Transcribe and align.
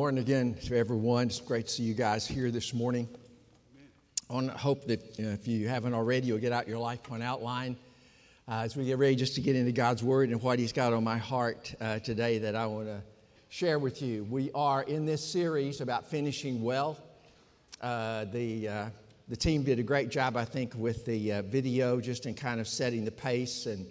Morning 0.00 0.24
again 0.24 0.54
to 0.62 0.78
everyone. 0.78 1.26
It's 1.26 1.40
great 1.40 1.66
to 1.66 1.72
see 1.74 1.82
you 1.82 1.92
guys 1.92 2.26
here 2.26 2.50
this 2.50 2.72
morning. 2.72 3.06
I 4.30 4.32
want 4.32 4.50
to 4.50 4.56
hope 4.56 4.86
that 4.86 5.18
you 5.18 5.26
know, 5.26 5.32
if 5.32 5.46
you 5.46 5.68
haven't 5.68 5.92
already, 5.92 6.26
you'll 6.26 6.38
get 6.38 6.52
out 6.52 6.66
your 6.66 6.78
life 6.78 7.02
point 7.02 7.22
outline 7.22 7.76
uh, 8.48 8.62
as 8.62 8.74
we 8.78 8.86
get 8.86 8.96
ready 8.96 9.14
just 9.14 9.34
to 9.34 9.42
get 9.42 9.56
into 9.56 9.72
God's 9.72 10.02
Word 10.02 10.30
and 10.30 10.40
what 10.40 10.58
He's 10.58 10.72
got 10.72 10.94
on 10.94 11.04
my 11.04 11.18
heart 11.18 11.74
uh, 11.82 11.98
today 11.98 12.38
that 12.38 12.56
I 12.56 12.64
want 12.64 12.86
to 12.86 13.02
share 13.50 13.78
with 13.78 14.00
you. 14.00 14.24
We 14.24 14.50
are 14.54 14.84
in 14.84 15.04
this 15.04 15.22
series 15.22 15.82
about 15.82 16.08
finishing 16.08 16.62
well. 16.62 16.96
Uh, 17.82 18.24
the, 18.24 18.68
uh, 18.68 18.86
the 19.28 19.36
team 19.36 19.64
did 19.64 19.78
a 19.78 19.82
great 19.82 20.08
job, 20.08 20.34
I 20.34 20.46
think, 20.46 20.72
with 20.74 21.04
the 21.04 21.30
uh, 21.30 21.42
video, 21.42 22.00
just 22.00 22.24
in 22.24 22.32
kind 22.32 22.58
of 22.58 22.66
setting 22.66 23.04
the 23.04 23.12
pace 23.12 23.66
and 23.66 23.86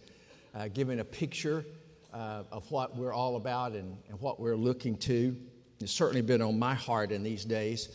uh, 0.56 0.70
giving 0.70 1.02
a 1.02 1.06
picture 1.06 1.64
of 2.12 2.72
what 2.72 2.98
we're 2.98 3.14
all 3.14 3.36
about 3.36 3.74
and, 3.74 3.96
and 4.10 4.20
what 4.20 4.40
we're 4.40 4.56
looking 4.56 4.98
to. 4.98 5.38
It's 5.82 5.94
certainly 5.94 6.22
been 6.22 6.42
on 6.42 6.60
my 6.60 6.74
heart 6.74 7.14
in 7.14 7.24
these 7.24 7.46
days. 7.46 7.88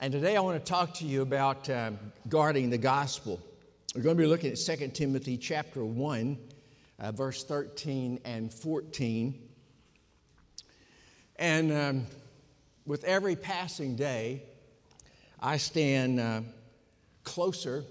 And 0.00 0.12
today 0.12 0.36
I 0.36 0.40
want 0.40 0.62
to 0.62 0.70
talk 0.70 0.92
to 0.96 1.06
you 1.06 1.22
about 1.22 1.70
um, 1.70 1.98
guarding 2.28 2.68
the 2.68 2.76
gospel. 2.76 3.40
We're 3.94 4.02
going 4.02 4.18
to 4.18 4.22
be 4.22 4.26
looking 4.26 4.52
at 4.52 4.58
2 4.58 4.88
Timothy 4.88 5.38
chapter 5.38 5.82
1, 5.82 6.38
uh, 6.98 7.12
verse 7.12 7.42
13 7.44 8.20
and 8.26 8.52
14. 8.52 9.48
And 11.36 11.72
um, 11.72 12.06
with 12.84 13.02
every 13.04 13.34
passing 13.34 13.96
day, 13.96 14.42
I 15.40 15.56
stand 15.56 16.20
uh, 16.20 16.42
closer, 17.24 17.82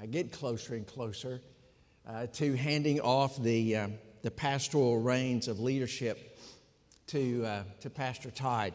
I 0.00 0.06
get 0.06 0.32
closer 0.32 0.76
and 0.76 0.86
closer 0.86 1.42
uh, 2.08 2.26
to 2.28 2.54
handing 2.54 3.02
off 3.02 3.36
the, 3.42 3.76
um, 3.76 3.94
the 4.22 4.30
pastoral 4.30 4.98
reins 4.98 5.46
of 5.46 5.60
leadership 5.60 6.29
to, 7.10 7.44
uh, 7.44 7.62
to 7.80 7.90
Pastor 7.90 8.30
Todd. 8.30 8.72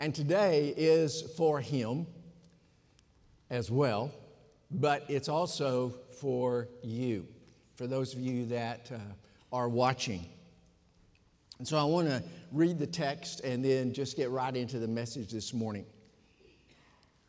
And 0.00 0.12
today 0.12 0.74
is 0.76 1.22
for 1.36 1.60
him 1.60 2.08
as 3.50 3.70
well, 3.70 4.10
but 4.68 5.04
it's 5.08 5.28
also 5.28 5.94
for 6.20 6.66
you, 6.82 7.28
for 7.76 7.86
those 7.86 8.14
of 8.14 8.20
you 8.20 8.46
that 8.46 8.90
uh, 8.92 8.98
are 9.52 9.68
watching. 9.68 10.26
And 11.58 11.68
so 11.68 11.78
I 11.78 11.84
want 11.84 12.08
to 12.08 12.20
read 12.50 12.80
the 12.80 12.86
text 12.86 13.44
and 13.44 13.64
then 13.64 13.92
just 13.92 14.16
get 14.16 14.30
right 14.30 14.56
into 14.56 14.80
the 14.80 14.88
message 14.88 15.30
this 15.30 15.54
morning. 15.54 15.86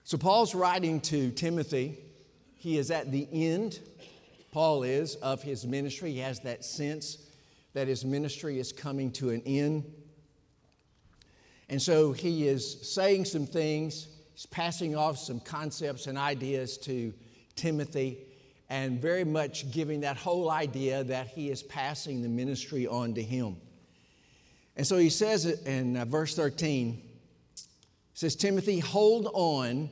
So 0.03 0.17
Paul's 0.17 0.55
writing 0.55 0.99
to 1.01 1.29
Timothy. 1.29 1.99
He 2.55 2.79
is 2.79 2.89
at 2.89 3.11
the 3.11 3.27
end, 3.31 3.81
Paul 4.51 4.81
is, 4.81 5.13
of 5.17 5.43
his 5.43 5.63
ministry. 5.67 6.11
He 6.11 6.19
has 6.19 6.39
that 6.39 6.65
sense 6.65 7.27
that 7.73 7.87
his 7.87 8.03
ministry 8.03 8.59
is 8.59 8.71
coming 8.71 9.11
to 9.13 9.29
an 9.29 9.41
end. 9.45 9.85
And 11.69 11.81
so 11.81 12.11
he 12.11 12.47
is 12.47 12.93
saying 12.93 13.25
some 13.25 13.45
things, 13.45 14.07
he's 14.33 14.45
passing 14.45 14.95
off 14.95 15.17
some 15.17 15.39
concepts 15.39 16.07
and 16.07 16.17
ideas 16.17 16.77
to 16.79 17.13
Timothy, 17.55 18.19
and 18.69 19.01
very 19.01 19.23
much 19.23 19.71
giving 19.71 20.01
that 20.01 20.17
whole 20.17 20.49
idea 20.49 21.03
that 21.03 21.27
he 21.27 21.49
is 21.49 21.63
passing 21.63 22.21
the 22.21 22.29
ministry 22.29 22.87
on 22.87 23.13
to 23.13 23.21
him. 23.21 23.57
And 24.75 24.87
so 24.87 24.97
he 24.97 25.09
says 25.09 25.45
in 25.45 25.97
uh, 25.97 26.05
verse 26.05 26.35
13, 26.35 27.01
says, 28.13 28.35
Timothy, 28.35 28.79
hold 28.79 29.29
on, 29.33 29.89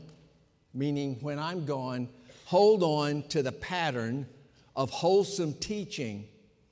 meaning 0.74 1.18
when 1.22 1.40
I'm 1.40 1.66
gone, 1.66 2.10
hold 2.46 2.84
on 2.84 3.24
to 3.30 3.42
the 3.42 3.52
pattern 3.52 4.28
of 4.76 4.90
wholesome 4.90 5.54
teaching 5.56 6.28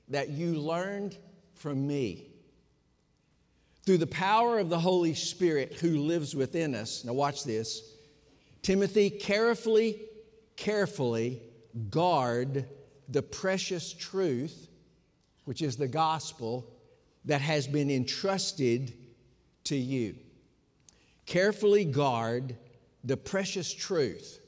that 0.09 0.29
you 0.29 0.53
learned 0.55 1.17
from 1.53 1.85
me. 1.87 2.29
Through 3.85 3.99
the 3.99 4.07
power 4.07 4.59
of 4.59 4.69
the 4.69 4.79
Holy 4.79 5.13
Spirit 5.13 5.73
who 5.75 5.97
lives 5.97 6.35
within 6.35 6.75
us. 6.75 7.03
Now, 7.05 7.13
watch 7.13 7.43
this. 7.43 7.81
Timothy, 8.61 9.09
carefully, 9.09 10.01
carefully 10.55 11.41
guard 11.89 12.65
the 13.07 13.21
precious 13.21 13.93
truth, 13.93 14.67
which 15.45 15.61
is 15.61 15.77
the 15.77 15.87
gospel, 15.87 16.69
that 17.25 17.41
has 17.41 17.67
been 17.67 17.89
entrusted 17.89 18.93
to 19.65 19.75
you. 19.75 20.15
Carefully 21.25 21.85
guard 21.85 22.55
the 23.03 23.17
precious 23.17 23.73
truth, 23.73 24.39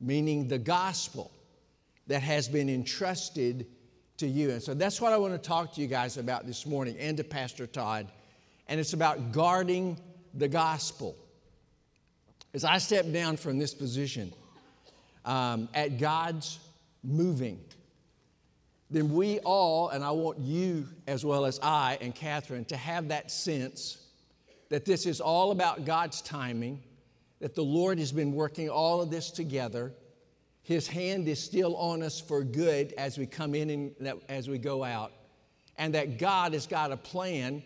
meaning 0.00 0.48
the 0.48 0.58
gospel, 0.58 1.30
that 2.06 2.22
has 2.22 2.48
been 2.48 2.68
entrusted 2.68 3.66
to 4.18 4.26
you. 4.26 4.50
And 4.50 4.62
so 4.62 4.74
that's 4.74 5.00
what 5.00 5.12
I 5.12 5.16
want 5.16 5.34
to 5.34 5.38
talk 5.38 5.74
to 5.74 5.80
you 5.80 5.86
guys 5.86 6.16
about 6.16 6.46
this 6.46 6.66
morning 6.66 6.96
and 6.98 7.16
to 7.16 7.24
Pastor 7.24 7.66
Todd. 7.66 8.08
And 8.68 8.78
it's 8.78 8.92
about 8.92 9.32
guarding 9.32 9.98
the 10.34 10.48
gospel. 10.48 11.16
As 12.54 12.64
I 12.64 12.78
step 12.78 13.10
down 13.12 13.36
from 13.36 13.58
this 13.58 13.74
position 13.74 14.32
um, 15.24 15.68
at 15.74 15.98
God's 15.98 16.58
moving, 17.02 17.58
then 18.90 19.14
we 19.14 19.38
all, 19.40 19.88
and 19.88 20.04
I 20.04 20.10
want 20.10 20.38
you 20.38 20.86
as 21.06 21.24
well 21.24 21.46
as 21.46 21.58
I 21.62 21.96
and 22.00 22.14
Catherine 22.14 22.66
to 22.66 22.76
have 22.76 23.08
that 23.08 23.30
sense 23.30 23.98
that 24.68 24.84
this 24.84 25.06
is 25.06 25.20
all 25.20 25.50
about 25.50 25.84
God's 25.84 26.20
timing, 26.22 26.82
that 27.40 27.54
the 27.54 27.64
Lord 27.64 27.98
has 27.98 28.12
been 28.12 28.32
working 28.32 28.68
all 28.68 29.00
of 29.00 29.10
this 29.10 29.30
together, 29.30 29.92
his 30.62 30.86
hand 30.86 31.28
is 31.28 31.42
still 31.42 31.76
on 31.76 32.02
us 32.02 32.20
for 32.20 32.44
good 32.44 32.94
as 32.96 33.18
we 33.18 33.26
come 33.26 33.54
in 33.54 33.70
and 33.70 34.20
as 34.28 34.48
we 34.48 34.58
go 34.58 34.84
out. 34.84 35.12
And 35.76 35.94
that 35.94 36.18
God 36.18 36.52
has 36.52 36.66
got 36.66 36.92
a 36.92 36.96
plan 36.96 37.62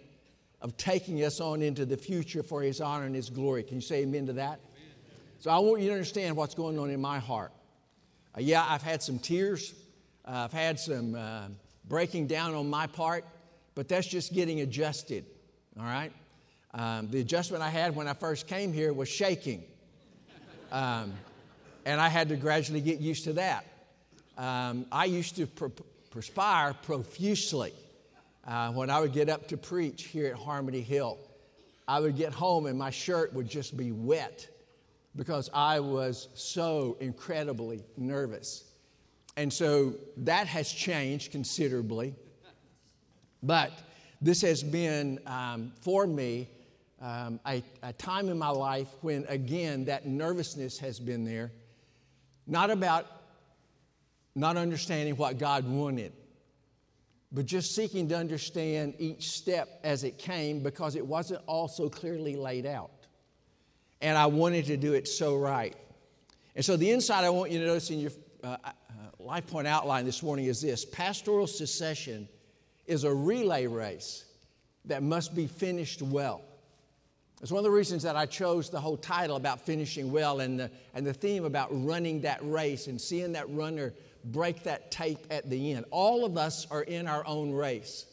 of 0.63 0.77
taking 0.79 1.23
us 1.23 1.41
on 1.41 1.61
into 1.61 1.85
the 1.85 1.97
future 1.97 2.43
for 2.43 2.63
His 2.63 2.81
honor 2.81 3.05
and 3.05 3.15
His 3.15 3.29
glory. 3.29 3.63
Can 3.63 3.77
you 3.77 3.83
say 3.83 4.03
amen 4.03 4.27
to 4.27 4.33
that? 4.35 4.61
Amen. 4.77 4.95
So 5.39 5.51
I 5.51 5.59
want 5.59 5.83
you 5.83 5.89
to 5.89 5.93
understand 5.93 6.37
what's 6.37 6.55
going 6.55 6.79
on 6.79 6.89
in 6.89 7.01
my 7.01 7.19
heart. 7.19 7.53
Uh, 8.35 8.41
yeah, 8.41 8.65
I've 8.67 8.83
had 8.83 9.03
some 9.03 9.19
tears, 9.19 9.75
uh, 10.25 10.45
I've 10.45 10.53
had 10.53 10.81
some 10.81 11.15
uh, 11.15 11.49
breaking 11.89 12.29
down 12.29 12.55
on 12.55 12.71
my 12.71 12.87
part, 12.87 13.25
but 13.75 13.89
that's 13.89 14.07
just 14.07 14.33
getting 14.33 14.63
adjusted, 14.63 15.27
all 15.79 15.85
right? 15.85 16.13
Um, 16.73 17.09
the 17.11 17.21
adjustment 17.21 17.63
I 17.63 17.71
had 17.71 17.95
when 17.95 18.09
I 18.09 18.15
first 18.15 18.47
came 18.47 18.73
here 18.73 18.93
was 18.93 19.09
shaking. 19.09 19.65
Um, 20.73 21.13
and 21.87 22.01
I 22.01 22.09
had 22.09 22.29
to 22.31 22.37
gradually 22.37 22.81
get 22.81 22.99
used 22.99 23.25
to 23.25 23.33
that. 23.35 23.65
Um, 24.37 24.87
I 24.91 25.05
used 25.05 25.37
to 25.37 25.47
per- 25.47 25.71
perspire 26.11 26.75
profusely 26.75 27.73
uh, 28.45 28.73
when 28.73 28.91
I 28.91 28.99
would 28.99 29.13
get 29.13 29.29
up 29.29 29.47
to 29.49 29.57
preach 29.57 30.03
here 30.03 30.27
at 30.27 30.35
Harmony 30.35 30.83
Hill. 30.83 31.17
I 31.87 32.01
would 32.01 32.17
get 32.17 32.35
home 32.35 32.67
and 32.67 32.77
my 32.77 32.91
shirt 32.91 33.33
would 33.33 33.49
just 33.49 33.77
be 33.77 33.93
wet 33.93 34.49
because 35.15 35.49
I 35.55 35.79
was 35.79 36.29
so 36.35 36.97
incredibly 36.99 37.85
nervous. 37.97 38.65
And 39.37 39.53
so 39.53 39.95
that 40.19 40.49
has 40.49 40.71
changed 40.73 41.31
considerably. 41.31 42.17
But 43.45 43.71
this 44.21 44.43
has 44.43 44.61
been 44.65 45.21
um, 45.25 45.73
for 45.83 46.05
me 46.07 46.49
um, 47.01 47.39
a, 47.47 47.63
a 47.85 47.93
time 47.93 48.29
in 48.29 48.39
my 48.39 48.49
life 48.49 48.89
when, 49.03 49.25
again, 49.29 49.85
that 49.85 50.05
nervousness 50.05 50.79
has 50.79 50.99
been 50.99 51.25
there 51.25 51.53
not 52.47 52.71
about 52.71 53.07
not 54.35 54.57
understanding 54.57 55.17
what 55.17 55.39
God 55.39 55.67
wanted, 55.67 56.13
but 57.33 57.47
just 57.47 57.75
seeking 57.75 58.09
to 58.09 58.17
understand 58.17 58.95
each 58.99 59.31
step 59.31 59.81
as 59.83 60.05
it 60.05 60.19
came 60.19 60.63
because 60.63 60.95
it 60.95 61.05
wasn't 61.05 61.41
all 61.47 61.69
so 61.69 61.89
clearly 61.89 62.37
laid 62.37 62.67
out. 62.67 62.91
And 64.01 64.17
I 64.17 64.27
wanted 64.27 64.67
to 64.67 64.77
do 64.77 64.93
it 64.93 65.09
so 65.09 65.37
right. 65.37 65.75
And 66.55 66.65
so, 66.65 66.77
the 66.77 66.91
insight 66.91 67.25
I 67.25 67.31
want 67.31 67.51
you 67.51 67.59
to 67.61 67.67
notice 67.67 67.91
in 67.91 68.01
your 68.01 68.11
uh, 68.45 68.57
uh, 68.63 68.71
life 69.19 69.47
point 69.47 69.67
outline 69.67 70.05
this 70.05 70.23
morning 70.23 70.47
is 70.47 70.61
this 70.61 70.85
pastoral 70.85 71.47
succession 71.47 72.29
is 72.87 73.05
a 73.05 73.13
relay 73.13 73.67
race 73.67 74.25
that 74.85 75.03
must 75.03 75.35
be 75.35 75.47
finished 75.47 76.03
well. 76.03 76.43
It's 77.43 77.53
one 77.53 77.59
of 77.59 77.65
the 77.65 77.71
reasons 77.71 78.03
that 78.05 78.17
I 78.17 78.25
chose 78.27 78.71
the 78.71 78.81
whole 78.81 78.97
title 78.97 79.37
about 79.37 79.61
finishing 79.61 80.11
well 80.11 80.41
and 80.41 80.59
the, 80.59 80.71
and 80.95 81.07
the 81.07 81.13
theme 81.13 81.45
about 81.45 81.69
running 81.71 82.23
that 82.23 82.39
race 82.43 82.87
and 82.87 82.99
seeing 83.01 83.33
that 83.33 83.49
runner 83.51 83.93
break 84.25 84.63
that 84.63 84.91
tape 84.91 85.27
at 85.31 85.49
the 85.49 85.73
end. 85.73 85.85
All 85.91 86.25
of 86.25 86.39
us 86.39 86.67
are 86.71 86.83
in 86.83 87.07
our 87.07 87.27
own 87.27 87.53
race. 87.53 88.07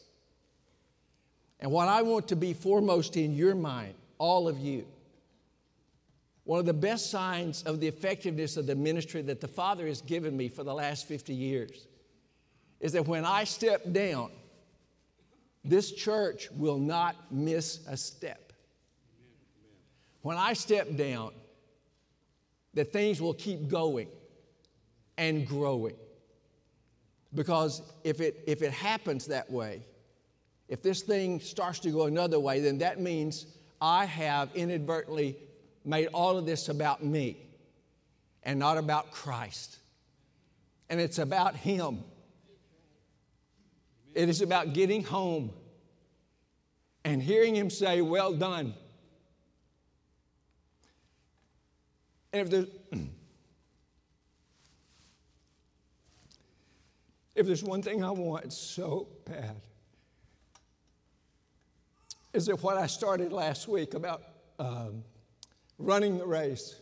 And 1.58 1.72
what 1.72 1.88
I 1.88 2.02
want 2.02 2.28
to 2.28 2.36
be 2.36 2.52
foremost 2.52 3.16
in 3.16 3.34
your 3.34 3.54
mind, 3.54 3.94
all 4.18 4.46
of 4.46 4.58
you, 4.58 4.86
one 6.44 6.60
of 6.60 6.66
the 6.66 6.74
best 6.74 7.10
signs 7.10 7.62
of 7.62 7.80
the 7.80 7.88
effectiveness 7.88 8.58
of 8.58 8.66
the 8.66 8.74
ministry 8.74 9.22
that 9.22 9.40
the 9.40 9.48
Father 9.48 9.86
has 9.86 10.02
given 10.02 10.36
me 10.36 10.48
for 10.48 10.62
the 10.62 10.74
last 10.74 11.08
50 11.08 11.32
years 11.32 11.86
is 12.80 12.92
that 12.92 13.06
when 13.06 13.24
I 13.24 13.44
step 13.44 13.80
down, 13.90 14.30
this 15.64 15.90
church 15.90 16.50
will 16.50 16.76
not 16.76 17.16
miss 17.32 17.80
a 17.88 17.96
step 17.96 18.43
when 20.24 20.38
I 20.38 20.54
step 20.54 20.96
down, 20.96 21.32
that 22.72 22.94
things 22.94 23.20
will 23.20 23.34
keep 23.34 23.68
going 23.68 24.08
and 25.18 25.46
growing. 25.46 25.96
Because 27.34 27.82
if 28.04 28.22
it, 28.22 28.42
if 28.46 28.62
it 28.62 28.72
happens 28.72 29.26
that 29.26 29.50
way, 29.50 29.82
if 30.66 30.82
this 30.82 31.02
thing 31.02 31.40
starts 31.40 31.78
to 31.80 31.90
go 31.90 32.04
another 32.04 32.40
way, 32.40 32.60
then 32.60 32.78
that 32.78 32.98
means 32.98 33.44
I 33.82 34.06
have 34.06 34.48
inadvertently 34.54 35.36
made 35.84 36.06
all 36.14 36.38
of 36.38 36.46
this 36.46 36.70
about 36.70 37.04
me 37.04 37.36
and 38.44 38.58
not 38.58 38.78
about 38.78 39.10
Christ. 39.10 39.76
And 40.88 40.98
it's 40.98 41.18
about 41.18 41.54
Him. 41.54 42.02
It 44.14 44.30
is 44.30 44.40
about 44.40 44.72
getting 44.72 45.04
home 45.04 45.50
and 47.04 47.22
hearing 47.22 47.54
Him 47.54 47.68
say, 47.68 48.00
Well 48.00 48.32
done. 48.32 48.72
And 52.34 52.42
if 52.42 52.50
there's, 52.50 52.66
if 57.36 57.46
there's 57.46 57.62
one 57.62 57.80
thing 57.80 58.02
I 58.02 58.10
want 58.10 58.52
so 58.52 59.06
bad, 59.24 59.54
is 62.32 62.46
that 62.46 62.60
what 62.60 62.76
I 62.76 62.88
started 62.88 63.32
last 63.32 63.68
week 63.68 63.94
about 63.94 64.24
um, 64.58 65.04
running 65.78 66.18
the 66.18 66.26
race, 66.26 66.74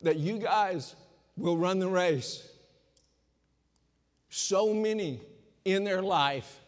that 0.00 0.16
you 0.16 0.38
guys 0.38 0.96
will 1.36 1.58
run 1.58 1.80
the 1.80 1.88
race. 1.88 2.48
So 4.30 4.72
many 4.72 5.20
in 5.66 5.84
their 5.84 6.00
life, 6.00 6.60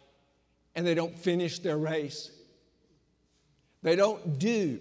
and 0.75 0.87
they 0.87 0.95
don't 0.95 1.19
finish 1.19 1.61
their 1.61 1.79
race. 1.79 2.31
They 3.83 3.97
don't 3.97 4.39
do 4.39 4.79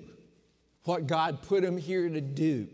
what 0.84 1.08
God 1.08 1.42
put 1.42 1.64
him 1.64 1.78
here 1.78 2.10
to 2.10 2.22
do. 2.22 2.68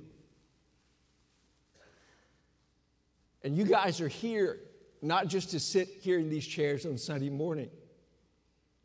And 3.43 3.55
you 3.55 3.63
guys 3.63 4.01
are 4.01 4.07
here 4.07 4.59
not 5.01 5.27
just 5.27 5.51
to 5.51 5.59
sit 5.59 5.87
here 6.01 6.19
in 6.19 6.29
these 6.29 6.45
chairs 6.45 6.85
on 6.85 6.97
Sunday 6.97 7.29
morning 7.29 7.69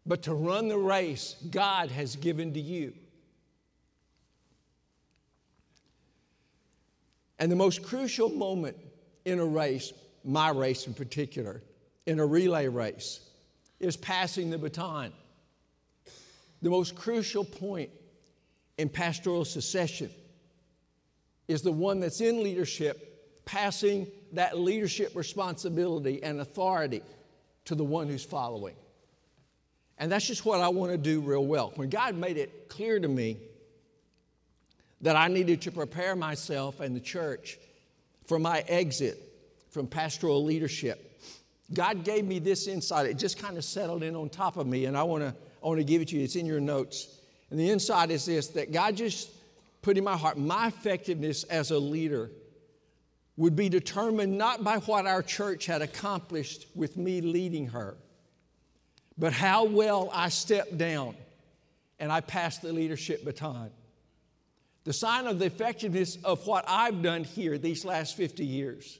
but 0.07 0.23
to 0.23 0.35
run 0.35 0.69
the 0.69 0.79
race 0.79 1.37
God 1.51 1.91
has 1.91 2.17
given 2.17 2.53
to 2.55 2.61
you. 2.61 2.93
And 7.39 7.51
the 7.51 7.57
most 7.57 7.83
crucial 7.83 8.29
moment 8.29 8.77
in 9.25 9.41
a 9.41 9.45
race, 9.45 9.93
my 10.25 10.51
race 10.51 10.87
in 10.87 10.95
particular, 10.95 11.63
in 12.07 12.21
a 12.21 12.27
relay 12.27 12.69
race, 12.69 13.21
is 13.81 13.97
passing 13.97 14.51
the 14.51 14.59
baton. 14.59 15.13
The 16.63 16.71
most 16.71 16.95
crucial 16.95 17.45
point 17.45 17.91
in 18.79 18.89
pastoral 18.89 19.45
succession 19.45 20.11
is 21.49 21.63
the 21.63 21.73
one 21.73 22.01
that's 22.01 22.21
in 22.21 22.43
leadership, 22.43 23.45
passing 23.45 24.07
that 24.33 24.59
leadership 24.59 25.13
responsibility 25.15 26.23
and 26.23 26.41
authority 26.41 27.03
to 27.67 27.75
the 27.75 27.85
one 27.85 28.09
who's 28.09 28.25
following. 28.25 28.75
And 29.99 30.11
that's 30.11 30.27
just 30.27 30.45
what 30.45 30.61
I 30.61 30.69
want 30.69 30.93
to 30.93 30.99
do 30.99 31.21
real 31.21 31.45
well. 31.45 31.73
When 31.77 31.89
God 31.89 32.17
made 32.17 32.37
it 32.37 32.69
clear 32.69 32.99
to 32.99 33.09
me 33.09 33.39
that 35.03 35.17
I 35.17 35.29
needed 35.29 35.63
to 35.63 35.73
prepare 35.73 36.17
myself 36.17 36.81
and 36.81 36.97
the 36.97 37.01
church 37.01 37.59
for 38.27 38.39
my 38.39 38.65
exit 38.67 39.21
from 39.71 39.87
pastoral 39.87 40.43
leadership, 40.45 41.21
God 41.73 42.05
gave 42.05 42.25
me 42.25 42.39
this 42.39 42.67
insight. 42.67 43.07
It 43.07 43.19
just 43.19 43.39
kind 43.39 43.57
of 43.57 43.65
settled 43.65 44.03
in 44.03 44.17
on 44.17 44.29
top 44.29 44.57
of 44.57 44.67
me, 44.67 44.85
and 44.87 44.97
I 44.97 45.03
want 45.03 45.23
to 45.23 45.35
I 45.63 45.67
want 45.67 45.79
to 45.79 45.85
give 45.85 46.03
it 46.03 46.09
to 46.09 46.17
you. 46.17 46.25
It's 46.25 46.37
in 46.37 46.45
your 46.45 46.61
notes. 46.61 47.21
And 47.55 47.61
the 47.61 47.71
insight 47.71 48.11
is 48.11 48.27
this 48.27 48.49
that 48.49 48.73
God 48.73 48.97
just 48.97 49.31
put 49.81 49.97
in 49.97 50.03
my 50.03 50.17
heart 50.17 50.37
my 50.37 50.67
effectiveness 50.67 51.45
as 51.45 51.71
a 51.71 51.79
leader 51.79 52.33
would 53.37 53.55
be 53.55 53.69
determined 53.69 54.37
not 54.37 54.65
by 54.65 54.79
what 54.79 55.07
our 55.07 55.23
church 55.23 55.67
had 55.67 55.81
accomplished 55.81 56.67
with 56.75 56.97
me 56.97 57.21
leading 57.21 57.69
her, 57.69 57.97
but 59.17 59.33
how 59.33 59.67
well 59.67 60.11
I 60.13 60.31
stepped 60.31 60.77
down 60.77 61.15
and 62.01 62.11
I 62.11 62.23
passed 62.23 62.63
the 62.63 62.73
leadership 62.73 63.25
baton. 63.25 63.71
The 64.83 64.93
sign 64.93 65.29
of 65.29 65.39
the 65.39 65.47
effectiveness 65.47 66.19
of 66.25 66.45
what 66.49 66.65
I've 66.67 67.03
done 67.03 67.23
here 67.23 67.57
these 67.57 67.85
last 67.85 68.17
50 68.17 68.45
years 68.45 68.99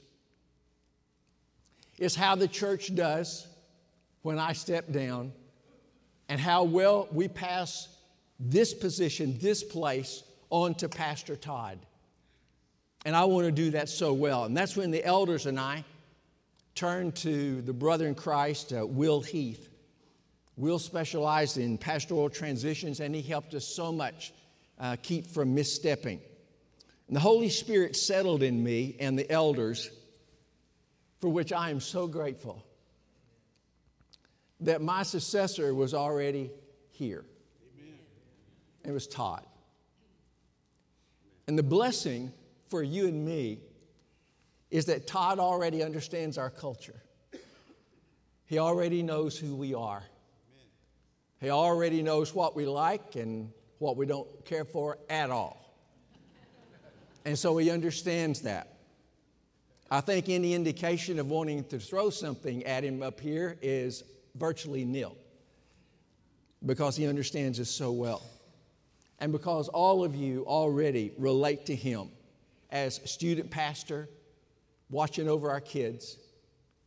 is 1.97 2.15
how 2.15 2.35
the 2.35 2.47
church 2.47 2.95
does 2.95 3.47
when 4.21 4.39
I 4.39 4.53
step 4.53 4.93
down 4.93 5.33
and 6.29 6.39
how 6.39 6.63
well 6.63 7.09
we 7.11 7.27
pass 7.27 7.89
this 8.39 8.73
position, 8.73 9.37
this 9.39 9.63
place, 9.63 10.23
onto 10.49 10.87
Pastor 10.87 11.35
Todd. 11.35 11.79
And 13.05 13.15
I 13.15 13.25
want 13.25 13.45
to 13.45 13.51
do 13.51 13.71
that 13.71 13.89
so 13.89 14.13
well. 14.13 14.45
And 14.45 14.55
that's 14.55 14.75
when 14.75 14.91
the 14.91 15.03
elders 15.03 15.45
and 15.45 15.59
I 15.59 15.83
turned 16.73 17.15
to 17.17 17.61
the 17.61 17.73
brother 17.73 18.07
in 18.07 18.15
Christ, 18.15 18.73
uh, 18.73 18.85
Will 18.85 19.21
Heath, 19.21 19.69
Will 20.57 20.79
specialized 20.79 21.57
in 21.57 21.77
pastoral 21.77 22.29
transitions, 22.29 22.99
and 23.01 23.13
he 23.13 23.21
helped 23.21 23.53
us 23.53 23.65
so 23.65 23.91
much 23.91 24.33
uh, 24.79 24.95
keep 25.01 25.27
from 25.27 25.55
misstepping. 25.55 26.19
And 27.07 27.15
the 27.15 27.19
Holy 27.19 27.49
Spirit 27.49 27.95
settled 27.95 28.41
in 28.41 28.63
me 28.63 28.95
and 28.99 29.17
the 29.19 29.29
elders, 29.29 29.89
for 31.19 31.29
which 31.29 31.51
I 31.51 31.69
am 31.69 31.79
so 31.79 32.07
grateful 32.07 32.63
that 34.61 34.81
my 34.81 35.03
successor 35.03 35.73
was 35.73 35.93
already 35.93 36.49
here. 36.91 37.25
It 38.85 38.91
was 38.91 39.07
Todd. 39.07 39.45
And 41.47 41.57
the 41.57 41.63
blessing 41.63 42.31
for 42.67 42.83
you 42.83 43.07
and 43.07 43.25
me 43.25 43.59
is 44.71 44.85
that 44.85 45.07
Todd 45.07 45.39
already 45.39 45.83
understands 45.83 46.37
our 46.37 46.49
culture. 46.49 47.01
He 48.45 48.59
already 48.59 49.01
knows 49.01 49.37
who 49.37 49.55
we 49.55 49.73
are. 49.73 50.03
He 51.39 51.49
already 51.49 52.01
knows 52.01 52.33
what 52.33 52.55
we 52.55 52.65
like 52.65 53.15
and 53.15 53.51
what 53.79 53.97
we 53.97 54.05
don't 54.05 54.27
care 54.45 54.65
for 54.65 54.97
at 55.09 55.29
all. 55.29 55.61
And 57.25 57.37
so 57.37 57.57
he 57.57 57.71
understands 57.71 58.41
that. 58.41 58.77
I 59.89 60.01
think 60.01 60.29
any 60.29 60.53
indication 60.53 61.19
of 61.19 61.29
wanting 61.29 61.63
to 61.65 61.79
throw 61.79 62.09
something 62.09 62.63
at 62.65 62.83
him 62.83 63.03
up 63.03 63.19
here 63.19 63.57
is 63.61 64.03
virtually 64.35 64.85
nil 64.85 65.15
because 66.65 66.95
he 66.95 67.07
understands 67.07 67.59
us 67.59 67.69
so 67.69 67.91
well. 67.91 68.23
And 69.19 69.31
because 69.31 69.67
all 69.69 70.03
of 70.03 70.15
you 70.15 70.45
already 70.45 71.11
relate 71.17 71.65
to 71.67 71.75
him 71.75 72.09
as 72.69 72.99
student 73.09 73.49
pastor, 73.49 74.09
watching 74.89 75.29
over 75.29 75.49
our 75.49 75.61
kids, 75.61 76.17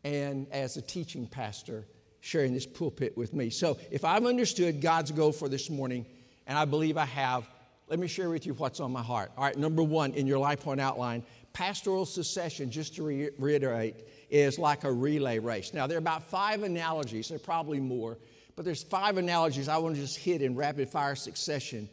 and 0.04 0.46
as 0.50 0.76
a 0.76 0.82
teaching 0.82 1.26
pastor 1.26 1.86
sharing 2.20 2.52
this 2.52 2.66
pulpit 2.66 3.16
with 3.16 3.32
me. 3.32 3.50
So, 3.50 3.78
if 3.90 4.04
I've 4.04 4.26
understood 4.26 4.80
God's 4.80 5.10
goal 5.10 5.32
for 5.32 5.48
this 5.48 5.70
morning, 5.70 6.04
and 6.46 6.58
I 6.58 6.64
believe 6.64 6.96
I 6.96 7.04
have, 7.06 7.48
let 7.88 7.98
me 7.98 8.06
share 8.06 8.28
with 8.28 8.44
you 8.44 8.54
what's 8.54 8.80
on 8.80 8.92
my 8.92 9.02
heart. 9.02 9.32
All 9.36 9.44
right, 9.44 9.56
number 9.56 9.82
one 9.82 10.12
in 10.12 10.26
your 10.26 10.38
life 10.38 10.60
point 10.60 10.80
outline 10.80 11.22
pastoral 11.52 12.06
succession, 12.06 12.70
just 12.70 12.94
to 12.96 13.02
re- 13.02 13.30
reiterate, 13.38 13.96
is 14.30 14.58
like 14.58 14.84
a 14.84 14.92
relay 14.92 15.38
race. 15.38 15.74
Now, 15.74 15.86
there 15.86 15.96
are 15.96 15.98
about 15.98 16.22
five 16.22 16.62
analogies, 16.62 17.28
there 17.28 17.36
are 17.36 17.40
probably 17.40 17.80
more, 17.80 18.18
but 18.54 18.64
there's 18.64 18.82
five 18.82 19.16
analogies 19.16 19.68
I 19.68 19.78
want 19.78 19.94
to 19.96 20.00
just 20.00 20.18
hit 20.18 20.42
in 20.42 20.54
rapid 20.54 20.88
fire 20.88 21.16
succession 21.16 21.88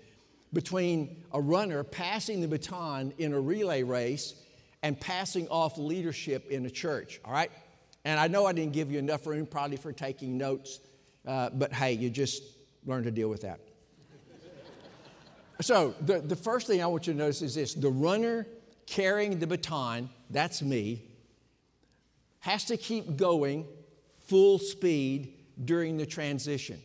between 0.55 1.23
a 1.33 1.41
runner 1.41 1.83
passing 1.83 2.39
the 2.39 2.47
baton 2.47 3.13
in 3.17 3.33
a 3.33 3.39
relay 3.39 3.83
race 3.83 4.33
and 4.81 4.99
passing 4.99 5.47
off 5.49 5.77
leadership 5.77 6.49
in 6.49 6.65
a 6.65 6.69
church. 6.69 7.19
All 7.25 7.33
right? 7.33 7.51
And 8.05 8.19
I 8.19 8.27
know 8.27 8.45
I 8.45 8.53
didn't 8.53 8.71
give 8.71 8.89
you 8.89 8.97
enough 8.97 9.27
room 9.27 9.45
probably 9.45 9.77
for 9.77 9.91
taking 9.91 10.37
notes, 10.37 10.79
uh, 11.27 11.49
but 11.51 11.73
hey, 11.73 11.93
you 11.93 12.09
just 12.09 12.41
learn 12.85 13.03
to 13.03 13.11
deal 13.11 13.29
with 13.29 13.41
that. 13.41 13.59
so, 15.61 15.93
the, 16.01 16.19
the 16.19 16.35
first 16.35 16.67
thing 16.67 16.81
I 16.81 16.87
want 16.87 17.05
you 17.05 17.13
to 17.13 17.19
notice 17.19 17.41
is 17.41 17.55
this 17.55 17.73
the 17.73 17.89
runner 17.89 18.47
carrying 18.85 19.39
the 19.39 19.47
baton, 19.47 20.09
that's 20.29 20.61
me, 20.61 21.03
has 22.39 22.63
to 22.65 22.77
keep 22.77 23.17
going 23.17 23.65
full 24.27 24.57
speed 24.57 25.33
during 25.65 25.97
the 25.97 26.05
transition. 26.05 26.79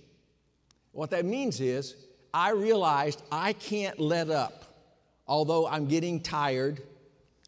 What 0.92 1.10
that 1.10 1.24
means 1.24 1.60
is, 1.60 1.94
I 2.32 2.50
realized 2.50 3.22
I 3.30 3.52
can't 3.52 3.99
let 3.99 4.30
up, 4.30 4.64
although 5.26 5.66
I'm 5.66 5.87
getting 5.87 6.20
tired 6.20 6.80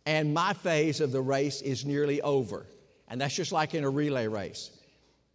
and 0.06 0.34
my 0.34 0.52
phase 0.52 1.00
of 1.00 1.12
the 1.12 1.20
race 1.20 1.62
is 1.62 1.84
nearly 1.84 2.20
over. 2.22 2.66
And 3.08 3.20
that's 3.20 3.34
just 3.34 3.52
like 3.52 3.74
in 3.74 3.84
a 3.84 3.90
relay 3.90 4.26
race. 4.26 4.70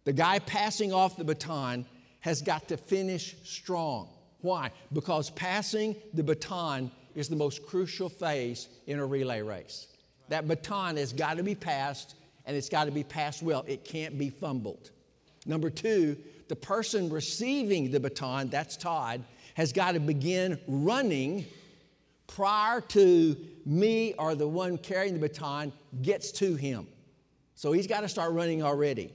The 0.04 0.12
guy 0.12 0.38
passing 0.40 0.92
off 0.92 1.16
the 1.16 1.24
baton 1.24 1.86
has 2.20 2.42
got 2.42 2.68
to 2.68 2.76
finish 2.76 3.36
strong. 3.44 4.08
Why? 4.40 4.70
Because 4.92 5.30
passing 5.30 5.96
the 6.14 6.22
baton 6.22 6.90
is 7.14 7.28
the 7.28 7.36
most 7.36 7.66
crucial 7.66 8.08
phase 8.08 8.68
in 8.86 8.98
a 8.98 9.06
relay 9.06 9.42
race. 9.42 9.86
That 10.28 10.46
baton 10.46 10.96
has 10.96 11.12
got 11.12 11.38
to 11.38 11.42
be 11.42 11.54
passed, 11.54 12.14
and 12.44 12.56
it's 12.56 12.68
got 12.68 12.84
to 12.84 12.90
be 12.90 13.04
passed 13.04 13.42
well. 13.42 13.64
It 13.66 13.84
can't 13.84 14.18
be 14.18 14.30
fumbled. 14.30 14.90
Number 15.46 15.70
two, 15.70 16.16
the 16.48 16.56
person 16.56 17.08
receiving 17.10 17.90
the 17.90 18.00
baton, 18.00 18.48
that's 18.48 18.76
Todd, 18.76 19.24
has 19.58 19.72
got 19.72 19.92
to 19.92 20.00
begin 20.00 20.56
running 20.68 21.44
prior 22.28 22.80
to 22.80 23.36
me 23.66 24.14
or 24.14 24.36
the 24.36 24.46
one 24.46 24.78
carrying 24.78 25.14
the 25.14 25.18
baton 25.18 25.72
gets 26.00 26.30
to 26.30 26.54
him. 26.54 26.86
So 27.56 27.72
he's 27.72 27.88
got 27.88 28.02
to 28.02 28.08
start 28.08 28.32
running 28.32 28.62
already. 28.62 29.12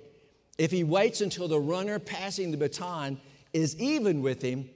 If 0.58 0.70
he 0.70 0.84
waits 0.84 1.22
until 1.22 1.48
the 1.48 1.62
runner 1.62 1.98
passing 1.98 2.52
the 2.52 2.58
baton 2.58 3.22
is 3.54 3.80
even 3.80 4.22
with 4.22 4.42
him, 4.42 4.70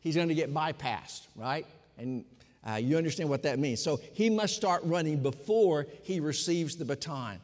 he's 0.00 0.16
going 0.16 0.26
to 0.26 0.34
get 0.34 0.52
bypassed, 0.52 1.28
right? 1.36 1.66
And 1.98 2.24
uh, 2.68 2.74
you 2.74 2.96
understand 2.96 3.30
what 3.30 3.44
that 3.44 3.60
means. 3.60 3.80
So 3.80 4.00
he 4.14 4.28
must 4.28 4.56
start 4.56 4.82
running 4.82 5.22
before 5.22 5.86
he 6.02 6.18
receives 6.18 6.74
the 6.74 6.84
baton. 6.84 7.38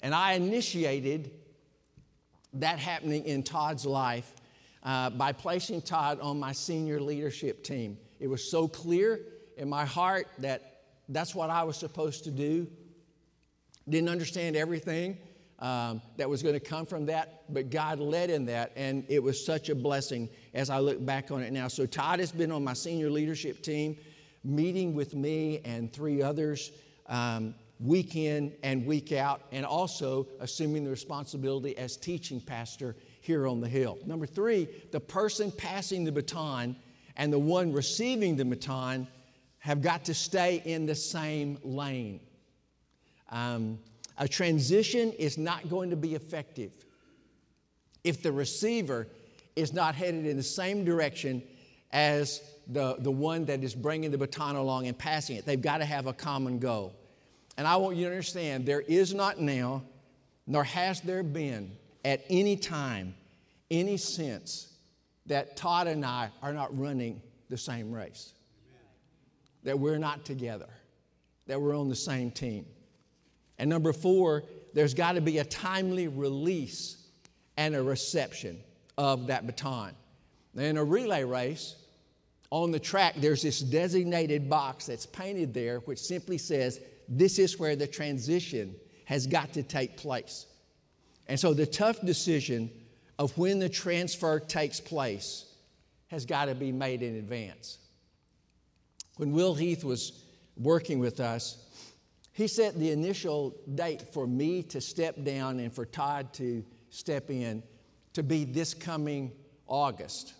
And 0.00 0.14
I 0.14 0.32
initiated 0.32 1.30
that 2.54 2.78
happening 2.78 3.26
in 3.26 3.42
Todd's 3.42 3.84
life 3.84 4.32
uh, 4.82 5.10
by 5.10 5.32
placing 5.32 5.82
Todd 5.82 6.20
on 6.20 6.38
my 6.38 6.52
senior 6.52 7.00
leadership 7.00 7.62
team. 7.62 7.98
It 8.20 8.28
was 8.28 8.50
so 8.50 8.68
clear 8.68 9.20
in 9.56 9.68
my 9.68 9.84
heart 9.84 10.28
that 10.38 10.82
that's 11.08 11.34
what 11.34 11.50
I 11.50 11.62
was 11.62 11.76
supposed 11.76 12.24
to 12.24 12.30
do. 12.30 12.66
Didn't 13.88 14.08
understand 14.08 14.56
everything 14.56 15.18
um, 15.58 16.00
that 16.16 16.28
was 16.28 16.42
going 16.42 16.54
to 16.54 16.60
come 16.60 16.86
from 16.86 17.06
that, 17.06 17.44
but 17.48 17.70
God 17.70 17.98
led 17.98 18.30
in 18.30 18.46
that, 18.46 18.72
and 18.76 19.04
it 19.08 19.22
was 19.22 19.44
such 19.44 19.68
a 19.68 19.74
blessing 19.74 20.28
as 20.54 20.70
I 20.70 20.78
look 20.78 21.04
back 21.04 21.30
on 21.30 21.42
it 21.42 21.52
now. 21.52 21.68
So 21.68 21.86
Todd 21.86 22.20
has 22.20 22.32
been 22.32 22.52
on 22.52 22.64
my 22.64 22.72
senior 22.72 23.10
leadership 23.10 23.62
team, 23.62 23.96
meeting 24.44 24.94
with 24.94 25.14
me 25.14 25.60
and 25.64 25.92
three 25.92 26.22
others. 26.22 26.72
Um, 27.06 27.54
week 27.82 28.14
in 28.14 28.52
and 28.62 28.86
week 28.86 29.12
out, 29.12 29.42
and 29.50 29.66
also 29.66 30.28
assuming 30.40 30.84
the 30.84 30.90
responsibility 30.90 31.76
as 31.76 31.96
teaching 31.96 32.40
pastor 32.40 32.94
here 33.22 33.46
on 33.46 33.60
the 33.60 33.68
hill. 33.68 33.98
Number 34.04 34.26
three, 34.26 34.68
the 34.90 35.00
person 35.00 35.50
passing 35.52 36.04
the 36.04 36.12
baton 36.12 36.76
and 37.16 37.32
the 37.32 37.38
one 37.38 37.72
receiving 37.72 38.36
the 38.36 38.44
baton 38.44 39.06
have 39.60 39.80
got 39.80 40.04
to 40.06 40.12
stay 40.12 40.60
in 40.64 40.86
the 40.86 40.94
same 40.94 41.56
lane. 41.62 42.18
Um, 43.30 43.78
a 44.18 44.26
transition 44.26 45.12
is 45.12 45.38
not 45.38 45.70
going 45.70 45.90
to 45.90 45.96
be 45.96 46.14
effective 46.14 46.72
if 48.02 48.22
the 48.22 48.32
receiver 48.32 49.06
is 49.54 49.72
not 49.72 49.94
headed 49.94 50.26
in 50.26 50.36
the 50.36 50.42
same 50.42 50.84
direction 50.84 51.42
as 51.92 52.42
the, 52.66 52.96
the 52.98 53.10
one 53.10 53.44
that 53.44 53.62
is 53.62 53.74
bringing 53.74 54.10
the 54.10 54.18
baton 54.18 54.56
along 54.56 54.88
and 54.88 54.98
passing 54.98 55.36
it. 55.36 55.46
They've 55.46 55.62
got 55.62 55.78
to 55.78 55.84
have 55.84 56.08
a 56.08 56.12
common 56.12 56.58
goal. 56.58 56.92
And 57.56 57.66
I 57.66 57.76
want 57.76 57.96
you 57.96 58.06
to 58.06 58.10
understand 58.10 58.66
there 58.66 58.80
is 58.80 59.14
not 59.14 59.40
now, 59.40 59.84
nor 60.46 60.64
has 60.64 61.00
there 61.02 61.22
been 61.22 61.70
at 62.04 62.24
any 62.28 62.56
time, 62.56 63.14
any 63.70 63.96
sense 63.96 64.72
that 65.26 65.56
Todd 65.56 65.86
and 65.86 66.04
I 66.04 66.30
are 66.42 66.52
not 66.52 66.76
running 66.76 67.20
the 67.48 67.56
same 67.56 67.92
race, 67.92 68.32
that 69.62 69.78
we're 69.78 69.98
not 69.98 70.24
together, 70.24 70.68
that 71.46 71.60
we're 71.60 71.76
on 71.76 71.88
the 71.88 71.96
same 71.96 72.30
team. 72.30 72.66
And 73.58 73.70
number 73.70 73.92
four, 73.92 74.44
there's 74.74 74.94
got 74.94 75.12
to 75.12 75.20
be 75.20 75.38
a 75.38 75.44
timely 75.44 76.08
release 76.08 76.96
and 77.56 77.74
a 77.74 77.82
reception 77.82 78.58
of 78.98 79.28
that 79.28 79.46
baton. 79.46 79.92
Now, 80.54 80.64
in 80.64 80.76
a 80.76 80.84
relay 80.84 81.24
race, 81.24 81.76
on 82.50 82.70
the 82.70 82.78
track, 82.78 83.14
there's 83.16 83.42
this 83.42 83.60
designated 83.60 84.50
box 84.50 84.86
that's 84.86 85.06
painted 85.06 85.54
there, 85.54 85.78
which 85.80 85.98
simply 85.98 86.36
says, 86.36 86.80
This 87.08 87.38
is 87.38 87.58
where 87.58 87.76
the 87.76 87.86
transition 87.86 88.74
has 89.06 89.26
got 89.26 89.52
to 89.54 89.62
take 89.62 89.96
place. 89.96 90.46
And 91.26 91.38
so 91.38 91.54
the 91.54 91.66
tough 91.66 92.00
decision 92.00 92.70
of 93.18 93.36
when 93.38 93.58
the 93.58 93.68
transfer 93.68 94.40
takes 94.40 94.80
place 94.80 95.46
has 96.08 96.26
got 96.26 96.46
to 96.46 96.54
be 96.54 96.72
made 96.72 97.02
in 97.02 97.16
advance. 97.16 97.78
When 99.16 99.32
Will 99.32 99.54
Heath 99.54 99.84
was 99.84 100.24
working 100.56 100.98
with 100.98 101.20
us, 101.20 101.58
he 102.32 102.46
set 102.46 102.78
the 102.78 102.90
initial 102.90 103.54
date 103.74 104.12
for 104.12 104.26
me 104.26 104.62
to 104.64 104.80
step 104.80 105.22
down 105.22 105.60
and 105.60 105.72
for 105.72 105.84
Todd 105.84 106.32
to 106.34 106.64
step 106.90 107.30
in 107.30 107.62
to 108.14 108.22
be 108.22 108.44
this 108.44 108.74
coming 108.74 109.32
August, 109.66 110.34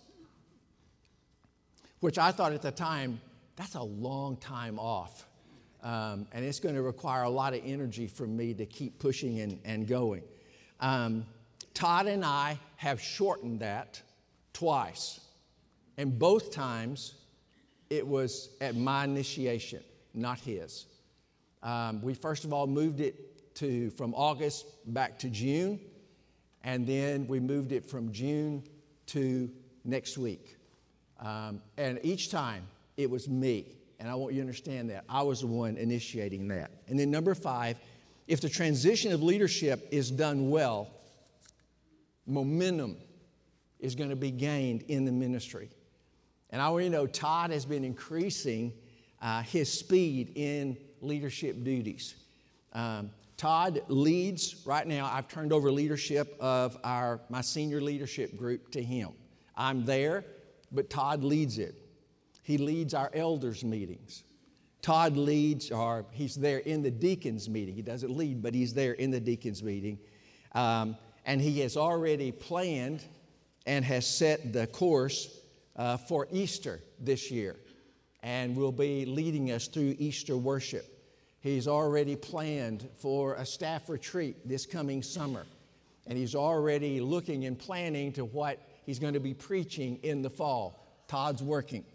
which 1.99 2.17
I 2.17 2.31
thought 2.31 2.53
at 2.53 2.61
the 2.61 2.71
time, 2.71 3.19
that's 3.55 3.75
a 3.75 3.83
long 3.83 4.37
time 4.37 4.79
off. 4.79 5.27
Um, 5.81 6.27
and 6.31 6.45
it's 6.45 6.59
going 6.59 6.75
to 6.75 6.81
require 6.81 7.23
a 7.23 7.29
lot 7.29 7.53
of 7.53 7.61
energy 7.65 8.07
from 8.07 8.35
me 8.37 8.53
to 8.53 8.65
keep 8.65 8.99
pushing 8.99 9.39
and, 9.41 9.59
and 9.65 9.87
going. 9.87 10.23
Um, 10.83 11.25
Todd 11.73 12.07
and 12.07 12.25
I 12.25 12.59
have 12.75 12.99
shortened 12.99 13.61
that 13.61 14.01
twice. 14.51 15.21
And 15.97 16.19
both 16.19 16.51
times 16.51 17.15
it 17.89 18.05
was 18.05 18.49
at 18.59 18.75
my 18.75 19.05
initiation, 19.05 19.81
not 20.13 20.39
his. 20.39 20.85
Um, 21.63 22.01
we 22.01 22.13
first 22.13 22.43
of 22.43 22.51
all 22.51 22.67
moved 22.67 22.99
it 22.99 23.55
to 23.55 23.91
from 23.91 24.13
August 24.13 24.65
back 24.93 25.17
to 25.19 25.29
June, 25.29 25.79
and 26.65 26.85
then 26.85 27.27
we 27.27 27.39
moved 27.39 27.71
it 27.71 27.85
from 27.85 28.11
June 28.11 28.61
to 29.07 29.49
next 29.85 30.17
week. 30.17 30.57
Um, 31.19 31.61
and 31.77 31.99
each 32.03 32.29
time 32.29 32.63
it 32.97 33.09
was 33.09 33.29
me, 33.29 33.77
and 33.99 34.09
I 34.09 34.15
want 34.15 34.33
you 34.33 34.41
to 34.41 34.47
understand 34.47 34.89
that. 34.89 35.05
I 35.07 35.21
was 35.21 35.41
the 35.41 35.47
one 35.47 35.77
initiating 35.77 36.49
that. 36.49 36.71
And 36.87 36.99
then 36.99 37.09
number 37.09 37.33
five, 37.35 37.77
if 38.27 38.41
the 38.41 38.49
transition 38.49 39.11
of 39.11 39.21
leadership 39.21 39.87
is 39.91 40.09
done 40.09 40.49
well, 40.49 40.89
momentum 42.25 42.97
is 43.79 43.95
going 43.95 44.09
to 44.09 44.15
be 44.15 44.31
gained 44.31 44.83
in 44.83 45.05
the 45.05 45.11
ministry. 45.11 45.69
And 46.49 46.61
I 46.61 46.69
to 46.69 46.89
know 46.89 47.07
Todd 47.07 47.51
has 47.51 47.65
been 47.65 47.83
increasing 47.83 48.73
uh, 49.21 49.41
his 49.41 49.71
speed 49.71 50.31
in 50.35 50.77
leadership 51.01 51.63
duties. 51.63 52.15
Um, 52.71 53.11
Todd 53.37 53.81
leads 53.87 54.63
right 54.65 54.87
now. 54.87 55.09
I've 55.11 55.27
turned 55.27 55.51
over 55.51 55.71
leadership 55.71 56.37
of 56.39 56.77
our 56.83 57.19
my 57.29 57.41
senior 57.41 57.81
leadership 57.81 58.37
group 58.37 58.71
to 58.71 58.81
him. 58.81 59.09
I'm 59.57 59.85
there, 59.85 60.23
but 60.71 60.89
Todd 60.89 61.23
leads 61.23 61.57
it. 61.57 61.75
He 62.43 62.57
leads 62.57 62.93
our 62.93 63.09
elders 63.13 63.63
meetings. 63.63 64.23
Todd 64.83 65.15
leads, 65.15 65.71
or 65.71 66.05
he's 66.11 66.35
there 66.35 66.59
in 66.59 66.83
the 66.83 66.91
deacons 66.91 67.49
meeting. 67.49 67.73
He 67.73 67.81
doesn't 67.81 68.15
lead, 68.15 68.43
but 68.43 68.53
he's 68.53 68.73
there 68.73 68.93
in 68.93 69.11
the 69.11 69.19
deacons 69.19 69.63
meeting. 69.63 69.97
Um, 70.51 70.97
and 71.25 71.41
he 71.41 71.61
has 71.61 71.77
already 71.77 72.33
planned 72.33 73.03
and 73.65 73.85
has 73.85 74.05
set 74.05 74.51
the 74.51 74.67
course 74.67 75.39
uh, 75.77 75.95
for 75.95 76.27
Easter 76.31 76.81
this 76.99 77.31
year 77.31 77.55
and 78.23 78.55
will 78.57 78.73
be 78.73 79.05
leading 79.05 79.51
us 79.51 79.67
through 79.67 79.95
Easter 79.99 80.37
worship. 80.37 80.85
He's 81.39 81.67
already 81.67 82.17
planned 82.17 82.87
for 82.97 83.35
a 83.35 83.45
staff 83.45 83.89
retreat 83.89 84.47
this 84.47 84.65
coming 84.65 85.01
summer, 85.01 85.45
and 86.07 86.17
he's 86.17 86.35
already 86.35 86.99
looking 86.99 87.45
and 87.45 87.57
planning 87.57 88.11
to 88.13 88.25
what 88.25 88.59
he's 88.85 88.99
going 88.99 89.13
to 89.13 89.19
be 89.21 89.33
preaching 89.33 89.97
in 90.03 90.21
the 90.21 90.29
fall. 90.29 91.03
Todd's 91.07 91.41
working. 91.41 91.85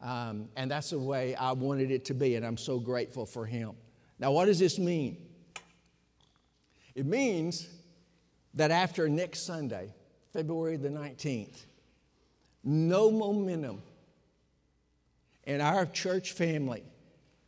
Um, 0.00 0.48
and 0.56 0.70
that's 0.70 0.90
the 0.90 0.98
way 0.98 1.34
I 1.34 1.52
wanted 1.52 1.90
it 1.90 2.04
to 2.06 2.14
be, 2.14 2.36
and 2.36 2.46
I'm 2.46 2.56
so 2.56 2.78
grateful 2.78 3.26
for 3.26 3.44
him. 3.46 3.72
Now, 4.18 4.32
what 4.32 4.46
does 4.46 4.58
this 4.58 4.78
mean? 4.78 5.16
It 6.94 7.06
means 7.06 7.68
that 8.54 8.70
after 8.70 9.08
next 9.08 9.40
Sunday, 9.40 9.92
February 10.32 10.76
the 10.76 10.88
19th, 10.88 11.64
no 12.64 13.10
momentum 13.10 13.82
in 15.44 15.60
our 15.60 15.86
church 15.86 16.32
family 16.32 16.82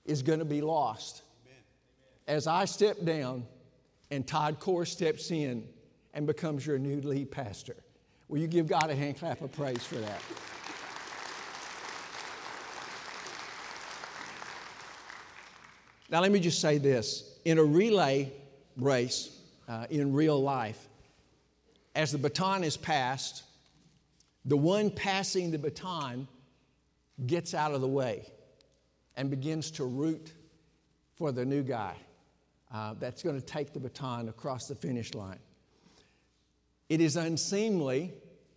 is 0.04 0.23
going 0.23 0.38
to 0.38 0.45
be 0.45 0.61
lost. 0.61 1.23
As 2.26 2.47
I 2.47 2.64
step 2.64 3.04
down 3.04 3.45
and 4.11 4.26
Todd 4.26 4.59
Core 4.59 4.87
steps 4.87 5.30
in 5.30 5.66
and 6.14 6.26
becomes 6.26 6.66
your 6.66 6.78
new 6.78 7.00
lead 7.00 7.30
pastor. 7.30 7.76
Will 8.28 8.38
you 8.38 8.47
give 8.47 8.66
God 8.66 8.90
a 8.90 8.95
hand 8.95 9.19
clap 9.19 9.40
of 9.40 9.52
praise 9.52 9.85
for 9.85 9.97
that? 9.97 10.21
Now, 16.11 16.21
let 16.21 16.33
me 16.33 16.40
just 16.40 16.61
say 16.61 16.79
this 16.79 17.38
in 17.45 17.59
a 17.59 17.64
relay 17.64 18.33
race 18.76 19.31
uh, 19.69 19.87
in 19.90 20.12
real 20.12 20.43
life, 20.43 20.88
as 21.95 22.11
the 22.11 22.19
baton 22.19 22.64
is 22.64 22.76
passed, 22.76 23.45
the 24.45 24.57
one 24.57 24.90
passing 24.90 25.52
the 25.52 25.59
baton 25.59 26.26
gets 27.26 27.55
out 27.55 27.73
of 27.73 27.81
the 27.81 27.88
way 27.88 28.26
and 29.17 29.31
begins 29.31 29.71
to 29.73 29.85
root 29.85 30.33
for 31.14 31.31
the 31.31 31.45
new 31.45 31.62
guy 31.62 31.95
uh, 32.73 32.95
that's 32.99 33.23
going 33.23 33.38
to 33.38 33.47
take 33.47 33.73
the 33.73 33.81
baton 33.81 34.29
across 34.29 34.67
the 34.67 34.75
finish 34.75 35.14
line. 35.14 35.38
It 36.88 37.00
is 37.00 37.17
unseemly, 37.17 38.12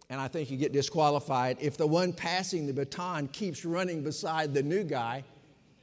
and 0.10 0.19
I 0.19 0.27
think 0.27 0.50
you 0.50 0.57
get 0.57 0.74
disqualified, 0.74 1.57
if 1.60 1.77
the 1.77 1.86
one 1.86 2.13
passing 2.13 2.65
the 2.65 2.74
baton 2.74 3.27
keeps 3.27 3.63
running 3.63 4.03
beside 4.03 4.55
the 4.55 4.63
new 4.63 4.83
guy 4.83 5.24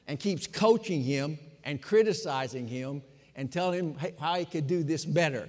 and 0.08 0.18
keeps 0.18 0.48
coaching 0.48 1.02
him 1.02 1.38
and 1.64 1.80
criticizing 1.80 2.66
him 2.66 3.02
and 3.36 3.50
telling 3.50 3.96
him 3.96 4.14
how 4.18 4.34
he 4.34 4.44
could 4.44 4.66
do 4.66 4.82
this 4.82 5.04
better. 5.04 5.48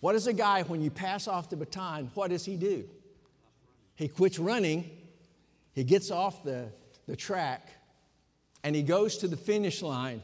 What 0.00 0.12
does 0.12 0.26
a 0.26 0.32
guy, 0.32 0.62
when 0.62 0.82
you 0.82 0.90
pass 0.90 1.28
off 1.28 1.48
the 1.48 1.56
baton, 1.56 2.10
what 2.14 2.30
does 2.30 2.44
he 2.44 2.56
do? 2.56 2.88
He 3.94 4.08
quits 4.08 4.38
running, 4.38 4.90
he 5.74 5.84
gets 5.84 6.10
off 6.10 6.42
the, 6.42 6.68
the 7.06 7.14
track, 7.14 7.68
and 8.64 8.74
he 8.74 8.82
goes 8.82 9.18
to 9.18 9.28
the 9.28 9.36
finish 9.36 9.82
line 9.82 10.22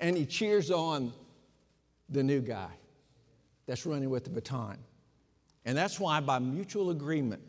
and 0.00 0.16
he 0.16 0.26
cheers 0.26 0.70
on 0.70 1.12
the 2.08 2.22
new 2.22 2.40
guy. 2.40 2.70
that's 3.66 3.86
running 3.86 4.10
with 4.10 4.24
the 4.24 4.30
baton. 4.30 4.76
And 5.64 5.78
that's 5.78 6.00
why, 6.00 6.20
by 6.20 6.40
mutual 6.40 6.90
agreement, 6.90 7.40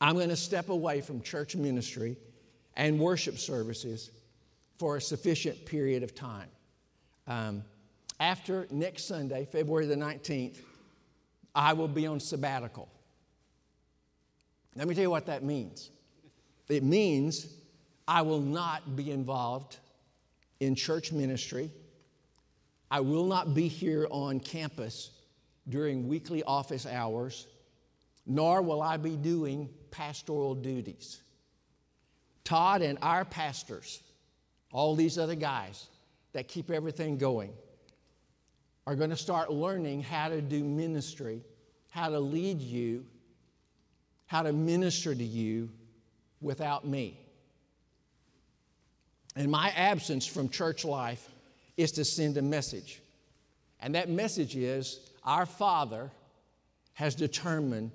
I'm 0.00 0.14
going 0.14 0.28
to 0.28 0.36
step 0.36 0.68
away 0.68 1.00
from 1.00 1.20
church 1.20 1.56
ministry 1.56 2.16
and 2.76 3.00
worship 3.00 3.36
services 3.36 4.12
for 4.78 4.96
a 4.96 5.00
sufficient 5.00 5.66
period 5.66 6.02
of 6.02 6.14
time. 6.14 6.48
Um, 7.26 7.64
after 8.20 8.66
next 8.70 9.04
Sunday, 9.04 9.44
February 9.44 9.86
the 9.86 9.96
19th, 9.96 10.58
I 11.54 11.72
will 11.72 11.88
be 11.88 12.06
on 12.06 12.20
sabbatical. 12.20 12.88
Let 14.74 14.86
me 14.86 14.94
tell 14.94 15.02
you 15.02 15.10
what 15.10 15.26
that 15.26 15.42
means. 15.42 15.90
It 16.68 16.84
means 16.84 17.46
I 18.06 18.22
will 18.22 18.40
not 18.40 18.96
be 18.96 19.10
involved 19.10 19.78
in 20.60 20.74
church 20.74 21.12
ministry. 21.12 21.70
I 22.90 23.00
will 23.00 23.26
not 23.26 23.54
be 23.54 23.68
here 23.68 24.06
on 24.10 24.40
campus 24.40 25.10
during 25.68 26.08
weekly 26.08 26.42
office 26.44 26.86
hours, 26.86 27.46
nor 28.26 28.62
will 28.62 28.80
I 28.80 28.96
be 28.96 29.16
doing 29.16 29.68
pastoral 29.90 30.54
duties. 30.54 31.20
Todd 32.44 32.80
and 32.80 32.98
our 33.02 33.24
pastors, 33.24 34.00
all 34.72 34.94
these 34.94 35.18
other 35.18 35.34
guys 35.34 35.86
that 36.32 36.48
keep 36.48 36.70
everything 36.70 37.18
going, 37.18 37.52
are 38.86 38.94
going 38.94 39.10
to 39.10 39.16
start 39.16 39.50
learning 39.50 40.02
how 40.02 40.28
to 40.28 40.40
do 40.40 40.64
ministry, 40.64 41.42
how 41.90 42.08
to 42.08 42.18
lead 42.18 42.60
you 42.60 43.04
how 44.28 44.42
to 44.42 44.52
minister 44.52 45.14
to 45.14 45.24
you 45.24 45.70
without 46.40 46.86
me. 46.86 47.18
And 49.34 49.50
my 49.50 49.70
absence 49.70 50.26
from 50.26 50.50
church 50.50 50.84
life 50.84 51.26
is 51.78 51.92
to 51.92 52.04
send 52.04 52.36
a 52.36 52.42
message. 52.42 53.00
And 53.80 53.94
that 53.94 54.10
message 54.10 54.54
is 54.54 55.00
our 55.24 55.46
Father 55.46 56.10
has 56.92 57.14
determined 57.14 57.90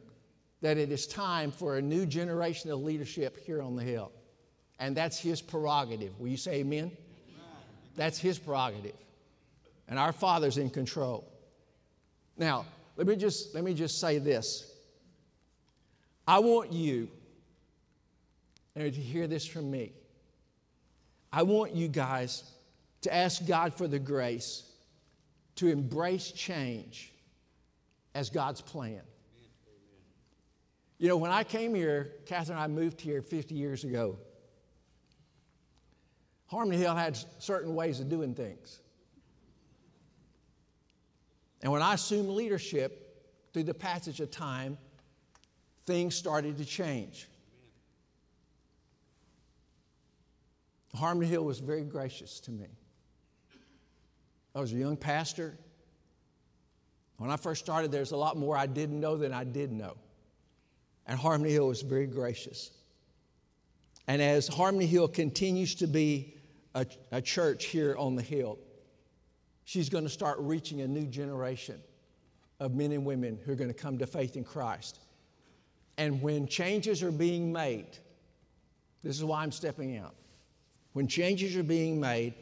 that 0.62 0.78
it 0.78 0.92
is 0.92 1.06
time 1.06 1.52
for 1.52 1.78
a 1.78 1.82
new 1.82 2.06
generation 2.08 2.72
of 2.72 2.82
leadership 2.82 3.38
here 3.46 3.62
on 3.62 3.76
the 3.76 3.84
Hill. 3.84 4.12
And 4.84 4.98
that's 4.98 5.18
His 5.18 5.42
prerogative. 5.42 6.20
Will 6.20 6.28
you 6.28 6.36
say 6.36 6.56
amen? 6.56 6.80
amen. 6.80 6.94
That's 7.96 8.20
His 8.20 8.38
prerogative. 8.38 8.98
And 9.88 9.98
our 9.98 10.12
Father's 10.12 10.58
in 10.58 10.70
control. 10.70 11.26
Now, 12.36 12.66
let 12.98 13.08
me 13.08 13.16
just, 13.16 13.56
let 13.56 13.64
me 13.64 13.76
just 13.76 14.02
say 14.02 14.18
this. 14.18 14.70
I 16.28 16.40
want 16.40 16.74
you, 16.74 17.08
and 18.76 18.94
to 18.94 19.00
hear 19.00 19.26
this 19.26 19.46
from 19.46 19.72
me, 19.72 19.94
I 21.32 21.44
want 21.44 21.74
you 21.74 21.88
guys 21.88 22.44
to 23.04 23.16
ask 23.16 23.48
God 23.48 23.74
for 23.74 23.88
the 23.88 24.00
grace 24.00 24.70
to 25.56 25.68
embrace 25.68 26.30
change 26.30 27.14
as 28.14 28.30
God's 28.30 28.60
plan. 28.60 29.00
You 30.98 31.08
know, 31.08 31.16
when 31.16 31.32
I 31.32 31.46
came 31.46 31.74
here, 31.74 32.16
Catherine 32.26 32.58
and 32.58 32.64
I 32.66 32.68
moved 32.68 33.00
here 33.00 33.22
50 33.22 33.56
years 33.56 33.86
ago. 33.86 34.18
Harmony 36.48 36.78
Hill 36.78 36.96
had 36.96 37.18
certain 37.40 37.74
ways 37.74 38.00
of 38.00 38.10
doing 38.10 38.36
things. 38.36 38.80
And 41.62 41.72
when 41.72 41.82
I 41.82 41.94
assumed 41.94 42.30
leadership 42.30 43.00
through 43.54 43.64
the 43.64 43.74
passage 43.74 44.20
of 44.20 44.30
time, 44.30 44.78
things 45.86 46.16
started 46.16 46.58
to 46.58 46.66
change. 46.66 47.28
Harmony 50.96 51.28
Hill 51.28 51.44
was 51.44 51.60
very 51.60 51.84
gracious 51.84 52.40
to 52.42 52.52
me. 52.52 52.68
I 54.54 54.60
was 54.60 54.72
a 54.72 54.76
young 54.76 54.98
pastor. 54.98 55.58
When 57.18 57.32
I 57.32 57.38
first 57.38 57.64
started, 57.64 57.92
there's 57.92 58.12
a 58.12 58.18
lot 58.18 58.38
more 58.38 58.56
I 58.56 58.68
didn't 58.68 59.00
know 59.00 59.18
than 59.18 59.34
I 59.34 59.44
did 59.44 59.72
know. 59.72 59.96
And 61.08 61.20
Harmony 61.20 61.52
Hill 61.52 61.68
was 61.68 61.82
very 61.82 62.06
gracious. 62.06 62.72
And 64.08 64.22
as 64.22 64.48
Harmony 64.48 64.86
Hill 64.86 65.08
continues 65.08 65.76
to 65.76 65.88
be 65.88 66.36
a, 66.76 66.86
a 67.12 67.22
church 67.22 67.66
here 67.66 67.96
on 67.98 68.16
the 68.16 68.22
hill, 68.22 68.60
she's 69.64 69.90
going 69.90 70.04
to 70.04 70.10
start 70.10 70.38
reaching 70.40 70.82
a 70.82 70.88
new 70.88 71.06
generation 71.06 71.82
of 72.60 72.74
men 72.74 72.92
and 72.92 73.06
women 73.06 73.40
who 73.46 73.54
are 73.54 73.56
going 73.56 73.74
to 73.74 73.74
come 73.74 73.98
to 73.98 74.08
faith 74.08 74.36
in 74.36 74.44
Christ. 74.44 75.00
And 75.98 76.22
when 76.22 76.48
changes 76.48 77.04
are 77.04 77.12
being 77.12 77.52
made, 77.52 77.88
this 79.04 79.18
is 79.18 79.24
why 79.24 79.44
I'm 79.44 79.52
stepping 79.52 79.98
out. 79.98 80.16
When 80.94 81.08
changes 81.08 81.56
are 81.56 81.64
being 81.64 82.00
made, 82.00 82.34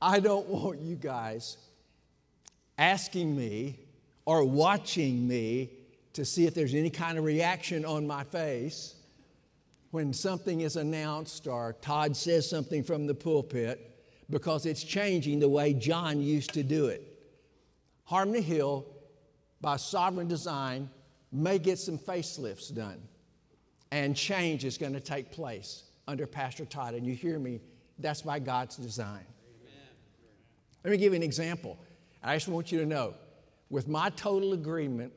I 0.00 0.20
don't 0.20 0.48
want 0.48 0.80
you 0.80 0.96
guys 0.96 1.56
asking 2.78 3.36
me 3.36 3.78
or 4.24 4.44
watching 4.44 5.26
me 5.26 5.70
to 6.14 6.24
see 6.24 6.46
if 6.46 6.54
there's 6.54 6.74
any 6.74 6.90
kind 6.90 7.18
of 7.18 7.24
reaction 7.24 7.84
on 7.84 8.06
my 8.06 8.24
face 8.24 8.94
when 9.90 10.12
something 10.12 10.60
is 10.60 10.76
announced 10.76 11.46
or 11.46 11.74
Todd 11.80 12.16
says 12.16 12.48
something 12.48 12.82
from 12.82 13.06
the 13.06 13.14
pulpit 13.14 13.86
because 14.30 14.66
it's 14.66 14.84
changing 14.84 15.40
the 15.40 15.48
way 15.48 15.74
John 15.74 16.20
used 16.20 16.52
to 16.54 16.62
do 16.62 16.86
it. 16.86 17.02
Harmony 18.04 18.40
Hill, 18.40 18.86
by 19.60 19.76
sovereign 19.76 20.28
design, 20.28 20.88
may 21.32 21.58
get 21.58 21.78
some 21.78 21.98
facelifts 21.98 22.74
done. 22.74 23.00
And 23.92 24.16
change 24.16 24.64
is 24.64 24.78
going 24.78 24.92
to 24.92 25.00
take 25.00 25.32
place 25.32 25.84
under 26.06 26.26
Pastor 26.26 26.64
Todd. 26.64 26.94
And 26.94 27.04
you 27.04 27.14
hear 27.14 27.38
me, 27.38 27.60
that's 27.98 28.22
by 28.22 28.38
God's 28.38 28.76
design. 28.76 29.24
Amen. 29.44 29.88
Let 30.84 30.90
me 30.92 30.96
give 30.96 31.12
you 31.12 31.16
an 31.16 31.22
example. 31.24 31.76
I 32.22 32.36
just 32.36 32.48
want 32.48 32.70
you 32.70 32.78
to 32.78 32.86
know 32.86 33.14
with 33.68 33.88
my 33.88 34.10
total 34.10 34.52
agreement, 34.52 35.12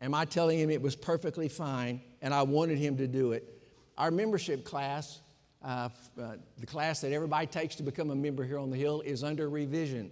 am 0.00 0.14
I 0.14 0.26
telling 0.26 0.58
him 0.58 0.70
it 0.70 0.80
was 0.80 0.96
perfectly 0.96 1.48
fine 1.48 2.00
and 2.20 2.34
I 2.34 2.42
wanted 2.42 2.78
him 2.78 2.98
to 2.98 3.06
do 3.06 3.32
it? 3.32 3.59
Our 4.00 4.10
membership 4.10 4.64
class, 4.64 5.20
uh, 5.62 5.90
uh, 6.18 6.36
the 6.56 6.64
class 6.64 7.02
that 7.02 7.12
everybody 7.12 7.46
takes 7.46 7.74
to 7.74 7.82
become 7.82 8.08
a 8.08 8.14
member 8.14 8.44
here 8.44 8.58
on 8.58 8.70
the 8.70 8.76
Hill, 8.78 9.02
is 9.02 9.22
under 9.22 9.46
revision. 9.50 10.10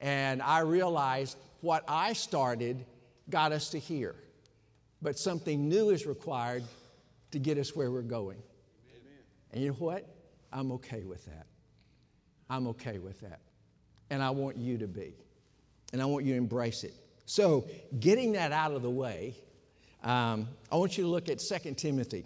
And 0.00 0.40
I 0.40 0.60
realized 0.60 1.36
what 1.60 1.84
I 1.86 2.14
started 2.14 2.86
got 3.28 3.52
us 3.52 3.68
to 3.72 3.78
here. 3.78 4.14
But 5.02 5.18
something 5.18 5.68
new 5.68 5.90
is 5.90 6.06
required 6.06 6.64
to 7.32 7.38
get 7.38 7.58
us 7.58 7.76
where 7.76 7.90
we're 7.90 8.00
going. 8.00 8.38
Amen. 8.38 9.12
And 9.52 9.62
you 9.62 9.68
know 9.68 9.74
what? 9.74 10.08
I'm 10.50 10.72
okay 10.72 11.04
with 11.04 11.26
that. 11.26 11.44
I'm 12.48 12.66
okay 12.68 12.98
with 12.98 13.20
that. 13.20 13.40
And 14.08 14.22
I 14.22 14.30
want 14.30 14.56
you 14.56 14.78
to 14.78 14.88
be. 14.88 15.12
And 15.92 16.00
I 16.00 16.06
want 16.06 16.24
you 16.24 16.32
to 16.32 16.38
embrace 16.38 16.82
it. 16.82 16.94
So, 17.26 17.66
getting 18.00 18.32
that 18.32 18.52
out 18.52 18.72
of 18.72 18.80
the 18.80 18.90
way, 18.90 19.36
um, 20.02 20.48
I 20.72 20.76
want 20.76 20.96
you 20.96 21.04
to 21.04 21.10
look 21.10 21.28
at 21.28 21.40
2 21.40 21.74
Timothy 21.74 22.24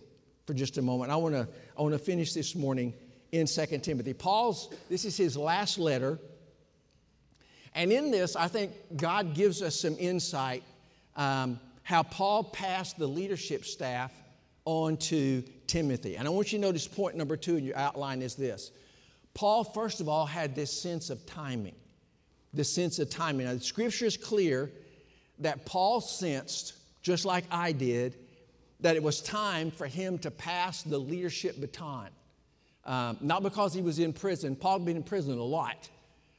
for 0.48 0.54
just 0.54 0.78
a 0.78 0.82
moment. 0.82 1.12
I 1.12 1.16
want 1.16 1.34
to 1.34 1.46
I 1.76 1.82
want 1.82 1.92
to 1.92 1.98
finish 1.98 2.32
this 2.32 2.54
morning 2.54 2.94
in 3.32 3.46
2 3.46 3.66
Timothy. 3.80 4.14
Paul's, 4.14 4.74
this 4.88 5.04
is 5.04 5.14
his 5.14 5.36
last 5.36 5.78
letter. 5.78 6.18
And 7.74 7.92
in 7.92 8.10
this, 8.10 8.34
I 8.34 8.48
think 8.48 8.72
God 8.96 9.34
gives 9.34 9.60
us 9.60 9.78
some 9.78 9.94
insight 9.98 10.62
um, 11.16 11.60
how 11.82 12.02
Paul 12.02 12.44
passed 12.44 12.98
the 12.98 13.06
leadership 13.06 13.66
staff 13.66 14.10
on 14.64 14.96
to 14.96 15.44
Timothy. 15.66 16.16
And 16.16 16.26
I 16.26 16.30
want 16.30 16.50
you 16.50 16.58
to 16.58 16.62
notice 16.62 16.88
point 16.88 17.14
number 17.14 17.36
two 17.36 17.56
in 17.56 17.64
your 17.64 17.76
outline 17.76 18.22
is 18.22 18.34
this. 18.34 18.70
Paul, 19.34 19.64
first 19.64 20.00
of 20.00 20.08
all, 20.08 20.24
had 20.24 20.54
this 20.54 20.72
sense 20.72 21.10
of 21.10 21.26
timing. 21.26 21.74
This 22.54 22.72
sense 22.72 22.98
of 22.98 23.10
timing. 23.10 23.44
Now, 23.44 23.52
the 23.52 23.60
scripture 23.60 24.06
is 24.06 24.16
clear 24.16 24.70
that 25.40 25.66
Paul 25.66 26.00
sensed, 26.00 26.72
just 27.02 27.26
like 27.26 27.44
I 27.50 27.72
did, 27.72 28.14
that 28.80 28.96
it 28.96 29.02
was 29.02 29.20
time 29.20 29.70
for 29.70 29.86
him 29.86 30.18
to 30.18 30.30
pass 30.30 30.82
the 30.82 30.98
leadership 30.98 31.60
baton. 31.60 32.08
Um, 32.84 33.18
not 33.20 33.42
because 33.42 33.74
he 33.74 33.82
was 33.82 33.98
in 33.98 34.12
prison, 34.12 34.56
Paul 34.56 34.78
had 34.78 34.86
been 34.86 34.96
in 34.96 35.02
prison 35.02 35.36
a 35.38 35.42
lot, 35.42 35.88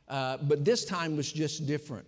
uh, 0.07 0.37
but 0.37 0.65
this 0.65 0.85
time 0.85 1.15
was 1.15 1.31
just 1.31 1.67
different. 1.67 2.05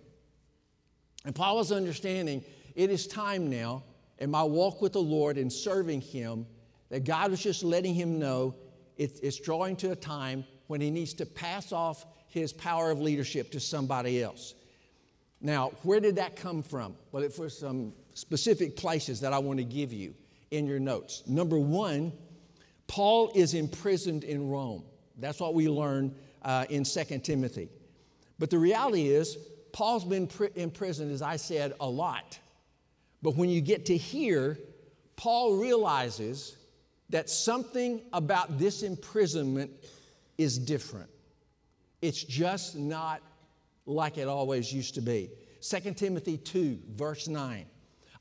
And 1.25 1.35
Paul 1.35 1.57
was 1.57 1.71
understanding 1.71 2.43
it 2.75 2.89
is 2.89 3.05
time 3.05 3.49
now 3.49 3.83
in 4.19 4.31
my 4.31 4.43
walk 4.43 4.81
with 4.81 4.93
the 4.93 5.01
Lord 5.01 5.37
and 5.37 5.51
serving 5.51 6.01
Him 6.01 6.47
that 6.91 7.05
God 7.05 7.31
was 7.31 7.41
just 7.41 7.63
letting 7.63 7.95
him 7.95 8.19
know 8.19 8.53
it, 8.97 9.19
it's 9.23 9.39
drawing 9.39 9.75
to 9.77 9.91
a 9.91 9.95
time 9.95 10.43
when 10.67 10.81
he 10.81 10.91
needs 10.91 11.13
to 11.15 11.25
pass 11.25 11.71
off 11.71 12.05
his 12.27 12.53
power 12.53 12.91
of 12.91 12.99
leadership 12.99 13.49
to 13.51 13.59
somebody 13.59 14.21
else. 14.21 14.53
Now, 15.39 15.71
where 15.83 15.99
did 15.99 16.17
that 16.17 16.35
come 16.35 16.61
from? 16.61 16.95
Well, 17.11 17.23
it 17.23 17.37
was 17.39 17.57
some 17.57 17.93
specific 18.13 18.75
places 18.75 19.21
that 19.21 19.33
I 19.33 19.39
want 19.39 19.57
to 19.59 19.65
give 19.65 19.91
you 19.91 20.13
in 20.51 20.67
your 20.67 20.79
notes. 20.79 21.23
Number 21.25 21.57
one, 21.57 22.11
Paul 22.87 23.31
is 23.33 23.53
imprisoned 23.53 24.23
in 24.23 24.49
Rome. 24.49 24.83
That's 25.17 25.39
what 25.39 25.53
we 25.53 25.69
learn 25.69 26.13
uh, 26.43 26.65
in 26.69 26.83
2 26.83 27.19
Timothy. 27.19 27.69
But 28.37 28.49
the 28.49 28.57
reality 28.57 29.07
is, 29.07 29.37
Paul's 29.71 30.03
been 30.03 30.29
imprisoned, 30.55 31.11
as 31.11 31.21
I 31.21 31.37
said, 31.37 31.73
a 31.79 31.87
lot. 31.87 32.37
But 33.21 33.35
when 33.35 33.49
you 33.49 33.61
get 33.61 33.85
to 33.85 33.97
here, 33.97 34.57
Paul 35.15 35.57
realizes 35.57 36.57
that 37.09 37.29
something 37.29 38.01
about 38.11 38.57
this 38.57 38.83
imprisonment 38.83 39.71
is 40.37 40.57
different. 40.57 41.09
It's 42.01 42.23
just 42.23 42.75
not 42.75 43.21
like 43.85 44.17
it 44.17 44.27
always 44.27 44.73
used 44.73 44.95
to 44.95 45.01
be. 45.01 45.29
2 45.61 45.93
Timothy 45.93 46.37
2, 46.37 46.79
verse 46.95 47.27
9. 47.27 47.65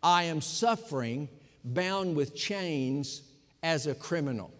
I 0.03 0.25
am 0.25 0.41
suffering, 0.41 1.29
bound 1.65 2.17
with 2.17 2.35
chains 2.35 3.23
as 3.63 3.87
a 3.87 3.95
criminal. 3.95 4.53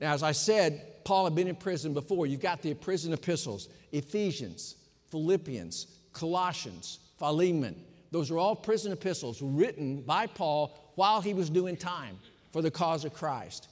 Now, 0.00 0.12
as 0.14 0.22
I 0.22 0.32
said, 0.32 1.04
Paul 1.04 1.24
had 1.24 1.34
been 1.34 1.48
in 1.48 1.56
prison 1.56 1.94
before. 1.94 2.26
You've 2.26 2.40
got 2.40 2.62
the 2.62 2.74
prison 2.74 3.12
epistles 3.12 3.68
Ephesians, 3.92 4.76
Philippians, 5.10 5.86
Colossians, 6.12 6.98
Philemon. 7.18 7.76
Those 8.10 8.30
are 8.30 8.38
all 8.38 8.56
prison 8.56 8.92
epistles 8.92 9.40
written 9.40 10.02
by 10.02 10.26
Paul 10.26 10.92
while 10.96 11.20
he 11.20 11.34
was 11.34 11.48
doing 11.48 11.76
time 11.76 12.18
for 12.52 12.62
the 12.62 12.70
cause 12.70 13.04
of 13.04 13.14
Christ. 13.14 13.68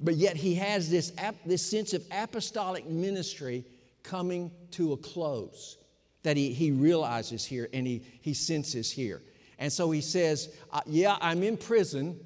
But 0.00 0.16
yet 0.16 0.36
he 0.36 0.54
has 0.56 0.90
this, 0.90 1.12
this 1.46 1.62
sense 1.62 1.92
of 1.92 2.04
apostolic 2.12 2.86
ministry 2.86 3.64
coming 4.02 4.50
to 4.72 4.92
a 4.92 4.96
close 4.96 5.78
that 6.22 6.36
he, 6.36 6.52
he 6.52 6.70
realizes 6.70 7.44
here 7.44 7.68
and 7.72 7.86
he, 7.86 8.02
he 8.20 8.34
senses 8.34 8.90
here. 8.90 9.22
And 9.58 9.72
so 9.72 9.90
he 9.90 10.00
says, 10.00 10.54
uh, 10.72 10.80
Yeah, 10.86 11.16
I'm 11.20 11.42
in 11.42 11.56
prison, 11.56 12.18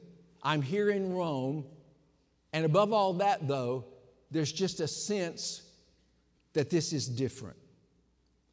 I'm 0.43 0.63
here 0.63 0.91
in 0.91 1.13
Rome, 1.13 1.65
and 2.53 2.65
above 2.65 2.93
all 2.93 3.15
that, 3.15 3.47
though, 3.47 3.85
there's 4.31 4.53
just 4.53 4.81
a 4.81 4.89
sense 4.89 5.63
that 6.55 6.71
this 6.71 6.93
is 6.93 7.07
different. 7.07 7.57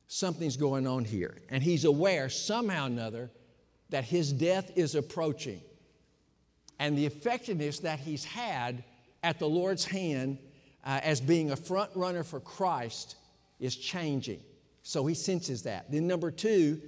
Something's 0.07 0.57
going 0.57 0.85
on 0.85 1.05
here. 1.05 1.38
And 1.49 1.63
he's 1.63 1.85
aware, 1.85 2.29
somehow 2.29 2.83
or 2.83 2.88
another, 2.88 3.31
that 3.89 4.03
his 4.03 4.31
death 4.31 4.71
is 4.75 4.95
approaching. 4.95 5.61
And 6.79 6.97
the 6.97 7.05
effectiveness 7.05 7.79
that 7.79 7.99
he's 7.99 8.23
had 8.25 8.83
at 9.23 9.39
the 9.39 9.47
Lord's 9.47 9.85
hand 9.85 10.38
uh, 10.83 10.99
as 11.01 11.19
being 11.21 11.51
a 11.51 11.55
front 11.55 11.89
runner 11.95 12.23
for 12.23 12.39
Christ 12.39 13.15
is 13.59 13.75
changing. 13.75 14.41
So 14.83 15.05
he 15.05 15.15
senses 15.15 15.63
that. 15.63 15.91
Then, 15.91 16.05
number 16.05 16.29
two, 16.29 16.81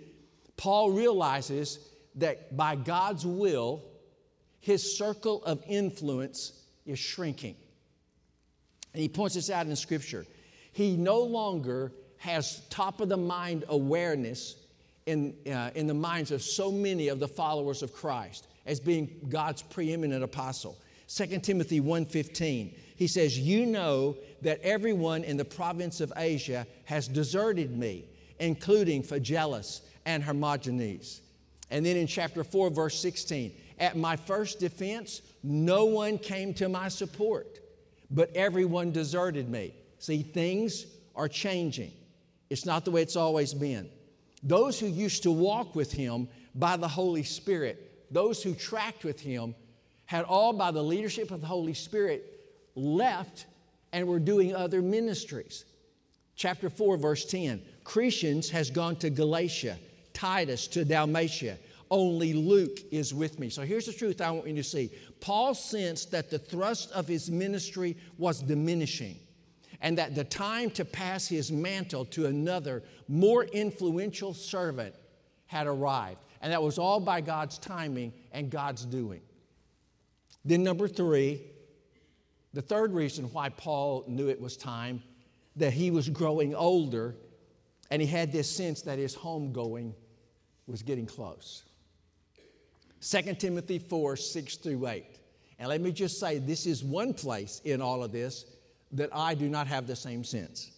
Paul 0.58 0.92
realizes 0.92 1.80
that 2.16 2.58
by 2.58 2.76
God's 2.76 3.26
will, 3.26 3.84
his 4.60 4.98
circle 4.98 5.44
of 5.46 5.64
influence 5.68 6.52
is 6.86 7.00
shrinking. 7.00 7.56
And 8.94 9.02
he 9.02 9.08
points 9.08 9.36
this 9.36 9.50
out 9.50 9.68
in 9.68 9.76
Scripture. 9.76 10.26
He 10.74 10.98
no 10.98 11.22
longer 11.22 11.94
has 12.18 12.62
top 12.70 13.00
of 13.00 13.10
the 13.10 13.18
mind 13.18 13.64
awareness 13.70 14.56
in, 15.06 15.36
uh, 15.50 15.70
in 15.76 15.88
the 15.88 15.94
minds 15.94 16.32
of 16.32 16.42
so 16.42 16.72
many 16.72 17.08
of 17.08 17.20
the 17.20 17.28
followers 17.28 17.84
of 17.84 17.94
Christ 17.94 18.48
as 18.66 18.80
being 18.80 19.10
God's 19.30 19.62
preeminent 19.62 20.24
apostle. 20.24 20.78
2 21.08 21.40
Timothy 21.40 21.80
1:15 21.80 22.74
he 22.98 23.08
says 23.08 23.40
you 23.40 23.66
know 23.66 24.18
that 24.42 24.60
everyone 24.62 25.24
in 25.24 25.38
the 25.38 25.46
province 25.46 26.02
of 26.02 26.12
Asia 26.18 26.68
has 26.84 27.08
deserted 27.08 27.78
me 27.78 28.04
including 28.40 29.02
Phygelus 29.02 29.82
and 30.08 30.24
Hermogenes. 30.24 31.22
And 31.70 31.86
then 31.86 31.96
in 31.98 32.08
chapter 32.08 32.44
4 32.44 32.72
verse 32.72 33.00
16 33.00 33.52
at 33.78 33.96
my 33.96 34.16
first 34.16 34.60
defense 34.60 35.22
no 35.44 35.86
one 35.86 36.18
came 36.18 36.52
to 36.56 36.68
my 36.68 36.88
support 36.88 37.60
but 38.10 38.36
everyone 38.36 38.92
deserted 38.92 39.50
me. 39.50 39.76
See 40.00 40.24
things 40.24 40.88
are 41.16 41.28
changing. 41.28 41.92
It's 42.50 42.66
not 42.66 42.86
the 42.86 42.92
way 42.92 43.04
it's 43.04 43.16
always 43.16 43.54
been. 43.54 43.90
Those 44.42 44.80
who 44.80 44.88
used 44.88 45.24
to 45.24 45.32
walk 45.32 45.76
with 45.76 45.92
him 45.92 46.28
by 46.56 46.78
the 46.78 46.88
Holy 46.88 47.24
Spirit 47.24 47.88
those 48.12 48.42
who 48.42 48.54
tracked 48.54 49.04
with 49.04 49.20
him 49.20 49.56
had 50.06 50.24
all, 50.24 50.54
by 50.54 50.72
the 50.72 50.84
leadership 50.84 51.32
of 51.32 51.42
the 51.42 51.48
Holy 51.48 51.74
Spirit, 51.74 52.24
left 52.76 53.46
and 53.92 54.08
were 54.08 54.20
doing 54.20 54.56
other 54.56 54.82
ministries. 54.82 55.66
Chapter 56.36 56.70
4, 56.70 56.98
verse 56.98 57.26
10 57.26 57.62
Crescens 57.84 58.50
has 58.50 58.70
gone 58.70 58.96
to 58.98 59.10
Galatia, 59.10 59.78
Titus 60.18 60.66
to 60.70 60.84
Dalmatia. 60.84 61.60
Only 61.92 62.34
Luke 62.34 62.80
is 62.92 63.14
with 63.14 63.40
me. 63.40 63.50
So 63.50 63.62
here's 63.62 63.86
the 63.86 63.94
truth 63.94 64.20
I 64.20 64.32
want 64.32 64.48
you 64.48 64.56
to 64.56 64.64
see. 64.64 64.90
Paul 65.22 65.54
sensed 65.54 66.10
that 66.10 66.32
the 66.32 66.40
thrust 66.40 66.92
of 66.92 67.08
his 67.08 67.30
ministry 67.30 67.96
was 68.18 68.42
diminishing 68.42 69.20
and 69.80 69.96
that 70.00 70.16
the 70.16 70.24
time 70.24 70.72
to 70.72 70.84
pass 70.84 71.28
his 71.28 71.52
mantle 71.52 72.04
to 72.06 72.26
another, 72.26 72.82
more 73.08 73.44
influential 73.44 74.34
servant 74.34 74.96
had 75.46 75.68
arrived. 75.68 76.20
And 76.42 76.52
that 76.52 76.64
was 76.64 76.80
all 76.80 77.00
by 77.00 77.22
God's 77.22 77.60
timing 77.60 78.12
and 78.32 78.50
God's 78.50 78.86
doing. 78.86 79.22
Then, 80.44 80.64
number 80.64 80.88
three, 80.88 81.44
the 82.54 82.62
third 82.64 82.92
reason 82.92 83.26
why 83.26 83.50
Paul 83.50 84.04
knew 84.08 84.30
it 84.30 84.42
was 84.42 84.58
time, 84.58 85.04
that 85.58 85.74
he 85.74 85.92
was 85.92 86.10
growing 86.10 86.56
older 86.56 87.16
and 87.90 88.02
he 88.02 88.08
had 88.08 88.32
this 88.32 88.50
sense 88.50 88.82
that 88.82 89.00
his 89.00 89.16
homegoing 89.16 89.94
was 90.68 90.84
getting 90.84 91.06
close. 91.06 91.64
2 93.02 93.36
Timothy 93.36 93.80
4 93.80 94.16
6 94.16 94.56
through 94.58 94.88
8. 94.88 95.06
And 95.60 95.70
let 95.70 95.82
me 95.82 95.92
just 95.92 96.20
say, 96.20 96.38
this 96.38 96.66
is 96.66 96.84
one 96.84 97.14
place 97.14 97.62
in 97.64 97.82
all 97.82 98.04
of 98.04 98.12
this 98.12 98.46
that 98.92 99.10
I 99.14 99.34
do 99.34 99.50
not 99.50 99.68
have 99.68 99.88
the 99.88 99.96
same 99.96 100.24
sense. 100.24 100.72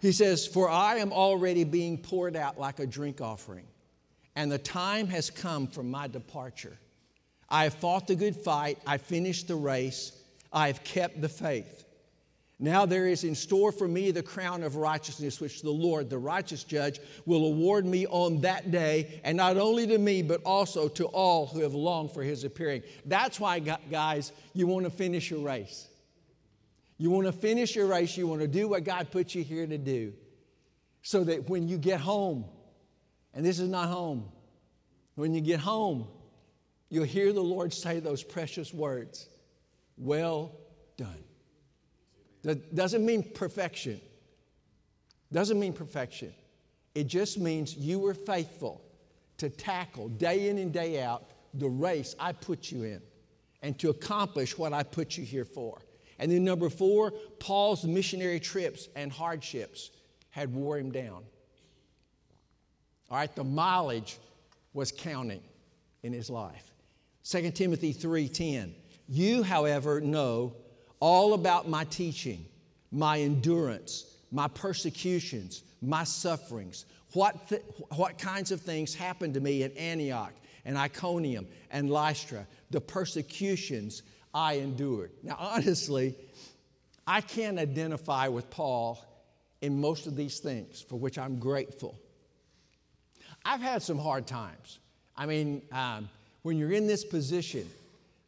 He 0.00 0.12
says, 0.12 0.46
For 0.46 0.68
I 0.68 0.96
am 0.96 1.12
already 1.12 1.64
being 1.64 1.96
poured 1.96 2.36
out 2.36 2.58
like 2.58 2.80
a 2.80 2.86
drink 2.86 3.20
offering, 3.20 3.66
and 4.34 4.50
the 4.50 4.58
time 4.58 5.06
has 5.06 5.30
come 5.30 5.66
for 5.68 5.82
my 5.82 6.08
departure. 6.08 6.76
I 7.48 7.64
have 7.64 7.74
fought 7.74 8.08
the 8.08 8.16
good 8.16 8.34
fight, 8.34 8.78
I 8.86 8.98
finished 8.98 9.46
the 9.46 9.54
race, 9.54 10.12
I 10.52 10.66
have 10.66 10.82
kept 10.82 11.20
the 11.20 11.28
faith. 11.28 11.84
Now 12.62 12.86
there 12.86 13.08
is 13.08 13.24
in 13.24 13.34
store 13.34 13.72
for 13.72 13.88
me 13.88 14.12
the 14.12 14.22
crown 14.22 14.62
of 14.62 14.76
righteousness, 14.76 15.40
which 15.40 15.62
the 15.62 15.70
Lord, 15.72 16.08
the 16.08 16.16
righteous 16.16 16.62
judge, 16.62 17.00
will 17.26 17.44
award 17.44 17.84
me 17.84 18.06
on 18.06 18.42
that 18.42 18.70
day, 18.70 19.20
and 19.24 19.36
not 19.36 19.56
only 19.56 19.84
to 19.88 19.98
me, 19.98 20.22
but 20.22 20.40
also 20.44 20.86
to 20.90 21.06
all 21.06 21.48
who 21.48 21.62
have 21.62 21.74
longed 21.74 22.12
for 22.12 22.22
his 22.22 22.44
appearing. 22.44 22.84
That's 23.04 23.40
why, 23.40 23.58
guys, 23.58 24.30
you 24.54 24.68
want 24.68 24.84
to 24.84 24.90
finish 24.90 25.28
your 25.28 25.40
race. 25.40 25.88
You 26.98 27.10
want 27.10 27.26
to 27.26 27.32
finish 27.32 27.74
your 27.74 27.88
race, 27.88 28.16
you 28.16 28.28
want 28.28 28.42
to 28.42 28.46
do 28.46 28.68
what 28.68 28.84
God 28.84 29.10
put 29.10 29.34
you 29.34 29.42
here 29.42 29.66
to 29.66 29.76
do, 29.76 30.12
so 31.02 31.24
that 31.24 31.50
when 31.50 31.66
you 31.66 31.78
get 31.78 31.98
home, 31.98 32.44
and 33.34 33.44
this 33.44 33.58
is 33.58 33.68
not 33.68 33.88
home, 33.88 34.30
when 35.16 35.34
you 35.34 35.40
get 35.40 35.58
home, 35.58 36.06
you'll 36.90 37.02
hear 37.02 37.32
the 37.32 37.42
Lord 37.42 37.74
say 37.74 37.98
those 37.98 38.22
precious 38.22 38.72
words 38.72 39.28
Well 39.96 40.52
done. 40.96 41.24
That 42.42 42.74
doesn't 42.74 43.04
mean 43.04 43.22
perfection. 43.22 44.00
Doesn't 45.32 45.58
mean 45.58 45.72
perfection. 45.72 46.34
It 46.94 47.06
just 47.06 47.38
means 47.38 47.76
you 47.76 47.98
were 47.98 48.14
faithful 48.14 48.82
to 49.38 49.48
tackle 49.48 50.08
day 50.08 50.48
in 50.48 50.58
and 50.58 50.72
day 50.72 51.02
out 51.02 51.24
the 51.54 51.68
race 51.68 52.14
I 52.18 52.32
put 52.32 52.70
you 52.70 52.82
in 52.82 53.02
and 53.62 53.78
to 53.78 53.90
accomplish 53.90 54.58
what 54.58 54.72
I 54.72 54.82
put 54.82 55.16
you 55.16 55.24
here 55.24 55.44
for. 55.44 55.80
And 56.18 56.30
then 56.30 56.44
number 56.44 56.68
four, 56.68 57.12
Paul's 57.38 57.84
missionary 57.84 58.40
trips 58.40 58.88
and 58.94 59.10
hardships 59.10 59.90
had 60.30 60.52
wore 60.52 60.78
him 60.78 60.90
down. 60.90 61.24
All 63.10 63.16
right, 63.16 63.34
the 63.34 63.44
mileage 63.44 64.18
was 64.72 64.92
counting 64.92 65.42
in 66.02 66.12
his 66.12 66.30
life. 66.30 66.72
2 67.24 67.50
Timothy 67.52 67.92
3:10. 67.92 68.74
You, 69.08 69.42
however, 69.42 70.00
know 70.00 70.56
all 71.02 71.34
about 71.34 71.68
my 71.68 71.82
teaching, 71.82 72.46
my 72.92 73.18
endurance, 73.18 74.18
my 74.30 74.46
persecutions, 74.46 75.64
my 75.82 76.04
sufferings, 76.04 76.84
what, 77.12 77.48
th- 77.48 77.64
what 77.96 78.18
kinds 78.18 78.52
of 78.52 78.60
things 78.60 78.94
happened 78.94 79.34
to 79.34 79.40
me 79.40 79.64
in 79.64 79.72
Antioch 79.72 80.32
and 80.64 80.78
Iconium 80.78 81.48
and 81.72 81.90
Lystra, 81.90 82.46
the 82.70 82.80
persecutions 82.80 84.04
I 84.32 84.54
endured. 84.58 85.10
Now, 85.24 85.36
honestly, 85.40 86.14
I 87.04 87.20
can't 87.20 87.58
identify 87.58 88.28
with 88.28 88.48
Paul 88.48 89.04
in 89.60 89.80
most 89.80 90.06
of 90.06 90.14
these 90.14 90.38
things, 90.38 90.82
for 90.82 90.94
which 90.94 91.18
I'm 91.18 91.40
grateful. 91.40 91.98
I've 93.44 93.60
had 93.60 93.82
some 93.82 93.98
hard 93.98 94.28
times. 94.28 94.78
I 95.16 95.26
mean, 95.26 95.62
um, 95.72 96.08
when 96.42 96.58
you're 96.58 96.70
in 96.70 96.86
this 96.86 97.04
position, 97.04 97.68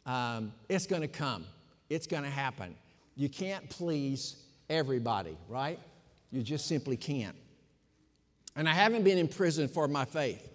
um, 0.06 0.52
it's 0.68 0.88
going 0.88 1.02
to 1.02 1.08
come, 1.08 1.46
it's 1.94 2.06
going 2.06 2.24
to 2.24 2.30
happen. 2.30 2.74
You 3.14 3.28
can't 3.28 3.68
please 3.70 4.36
everybody, 4.68 5.36
right? 5.48 5.78
You 6.30 6.42
just 6.42 6.66
simply 6.66 6.96
can't. 6.96 7.36
And 8.56 8.68
I 8.68 8.74
haven't 8.74 9.04
been 9.04 9.18
in 9.18 9.28
prison 9.28 9.68
for 9.68 9.86
my 9.88 10.04
faith. 10.04 10.50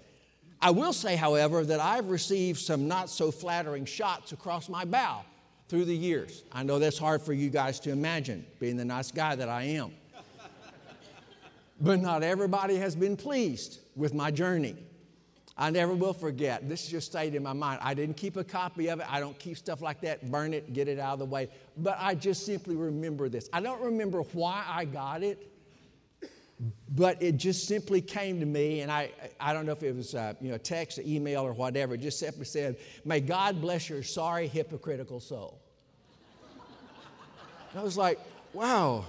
I 0.62 0.71
will 0.71 0.91
say, 0.91 1.15
however, 1.15 1.63
that 1.63 1.80
I've 1.80 2.10
received 2.10 2.60
some 2.60 2.88
not 2.88 3.10
so 3.10 3.32
flattering 3.32 3.86
shots 3.86 4.34
across 4.34 4.67
my 4.67 4.84
bow 4.84 5.21
through 5.69 5.86
the 5.86 5.95
years. 5.95 6.43
I 6.52 6.63
know 6.63 6.80
that's 6.80 6.97
hard 6.97 7.21
for 7.21 7.32
you 7.32 7.49
guys 7.49 7.80
to 7.82 7.91
imagine, 7.91 8.45
being 8.60 8.75
the 8.75 8.84
nice 8.84 9.12
guy 9.12 9.36
that 9.36 9.47
I 9.47 9.63
am. 9.63 9.91
but 11.80 12.02
not 12.02 12.23
everybody 12.23 12.75
has 12.75 12.95
been 12.95 13.15
pleased 13.15 13.80
with 13.95 14.13
my 14.13 14.32
journey. 14.32 14.75
I 15.62 15.69
never 15.72 15.93
will 15.93 16.13
forget. 16.13 16.69
This 16.69 16.88
just 16.88 17.08
stayed 17.08 17.36
in 17.36 17.43
my 17.43 17.52
mind. 17.52 17.82
I 17.84 17.93
didn't 17.93 18.15
keep 18.15 18.38
a 18.38 18.45
copy 18.45 18.88
of 18.88 19.02
it. 19.02 19.13
I 19.13 19.19
don't 19.19 19.38
keep 19.38 19.58
stuff 19.58 19.82
like 19.82 20.00
that, 20.02 20.32
burn 20.32 20.54
it, 20.54 20.72
get 20.72 20.88
it 20.88 21.00
out 21.00 21.13
of 21.13 21.19
the 21.19 21.26
way. 21.26 21.50
But 21.78 21.98
I 22.00 22.15
just 22.15 22.45
simply 22.45 22.78
remember 22.78 23.28
this. 23.28 23.50
I 23.52 23.60
don't 23.60 23.82
remember 23.82 24.22
why 24.22 24.63
I 24.65 24.86
got 24.86 25.22
it, 25.22 25.52
but 26.95 27.22
it 27.22 27.36
just 27.36 27.67
simply 27.67 28.00
came 28.00 28.39
to 28.39 28.45
me, 28.45 28.80
and 28.80 28.89
I, 28.89 29.12
I 29.38 29.52
don't 29.52 29.65
know 29.65 29.74
if 29.74 29.84
it 29.84 29.93
was 29.93 30.15
uh, 30.15 30.34
you 30.39 30.50
know, 30.50 30.58
text 30.58 30.98
or 30.98 31.02
email 31.06 31.41
or 31.41 31.52
whatever, 31.52 31.95
it 31.95 32.00
just 32.00 32.19
simply 32.19 32.45
said, 32.45 32.78
May 33.04 33.19
God 33.19 33.60
bless 33.60 33.89
your 33.89 34.02
sorry, 34.02 34.48
hypocritical 34.48 35.19
soul. 35.19 35.60
And 37.72 37.82
I 37.82 37.84
was 37.84 37.98
like, 37.98 38.17
wow, 38.54 39.06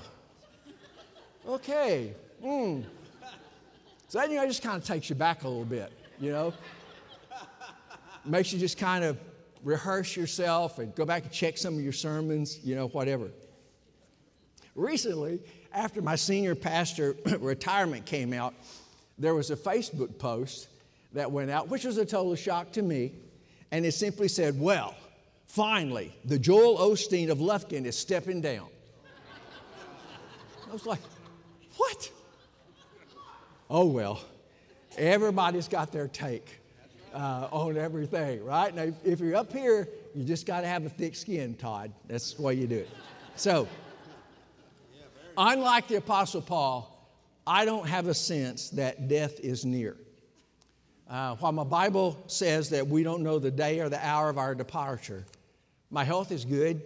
okay. 1.46 2.12
Mm. 2.44 2.84
So 4.08 4.18
that, 4.18 4.28
you 4.30 4.36
know, 4.36 4.46
just 4.46 4.62
kind 4.62 4.76
of 4.76 4.84
takes 4.84 5.08
you 5.08 5.14
back 5.14 5.44
a 5.44 5.48
little 5.48 5.64
bit, 5.64 5.92
you 6.20 6.30
know? 6.30 6.52
Makes 8.24 8.52
you 8.52 8.58
just 8.58 8.78
kind 8.78 9.02
of 9.02 9.18
rehearse 9.64 10.16
yourself 10.16 10.78
and 10.78 10.94
go 10.94 11.04
back 11.04 11.24
and 11.24 11.32
check 11.32 11.58
some 11.58 11.74
of 11.74 11.80
your 11.80 11.92
sermons, 11.92 12.58
you 12.62 12.74
know, 12.74 12.88
whatever. 12.88 13.30
Recently, 14.74 15.40
after 15.72 16.02
my 16.02 16.16
senior 16.16 16.54
pastor 16.54 17.16
retirement 17.40 18.04
came 18.06 18.32
out, 18.32 18.54
there 19.18 19.34
was 19.34 19.50
a 19.50 19.56
Facebook 19.56 20.18
post 20.18 20.68
that 21.12 21.30
went 21.30 21.50
out, 21.50 21.68
which 21.68 21.84
was 21.84 21.98
a 21.98 22.04
total 22.04 22.34
shock 22.34 22.72
to 22.72 22.82
me. 22.82 23.12
And 23.72 23.84
it 23.84 23.92
simply 23.92 24.28
said, 24.28 24.58
Well, 24.58 24.94
finally, 25.46 26.16
the 26.24 26.38
Joel 26.38 26.78
Osteen 26.78 27.30
of 27.30 27.38
Lufkin 27.38 27.84
is 27.84 27.96
stepping 27.96 28.40
down. 28.40 28.68
I 30.68 30.72
was 30.72 30.86
like, 30.86 31.00
What? 31.76 32.10
Oh, 33.68 33.86
well, 33.86 34.20
everybody's 34.96 35.68
got 35.68 35.92
their 35.92 36.08
take 36.08 36.60
uh, 37.14 37.48
on 37.50 37.76
everything, 37.76 38.44
right? 38.44 38.74
Now, 38.74 38.92
if 39.04 39.20
you're 39.20 39.36
up 39.36 39.52
here, 39.52 39.88
you 40.14 40.24
just 40.24 40.46
got 40.46 40.62
to 40.62 40.66
have 40.66 40.84
a 40.84 40.88
thick 40.88 41.14
skin, 41.14 41.54
Todd. 41.54 41.92
That's 42.06 42.34
the 42.34 42.42
way 42.42 42.54
you 42.54 42.66
do 42.66 42.78
it. 42.78 42.90
So, 43.36 43.68
unlike 45.36 45.88
the 45.88 45.96
Apostle 45.96 46.42
Paul, 46.42 46.96
I 47.46 47.64
don't 47.64 47.88
have 47.88 48.06
a 48.06 48.14
sense 48.14 48.70
that 48.70 49.08
death 49.08 49.40
is 49.40 49.64
near. 49.64 49.96
Uh, 51.08 51.34
while 51.36 51.52
my 51.52 51.64
Bible 51.64 52.22
says 52.28 52.70
that 52.70 52.86
we 52.86 53.02
don't 53.02 53.22
know 53.22 53.38
the 53.38 53.50
day 53.50 53.80
or 53.80 53.88
the 53.88 54.04
hour 54.06 54.28
of 54.28 54.38
our 54.38 54.54
departure, 54.54 55.24
my 55.90 56.04
health 56.04 56.30
is 56.30 56.44
good, 56.44 56.82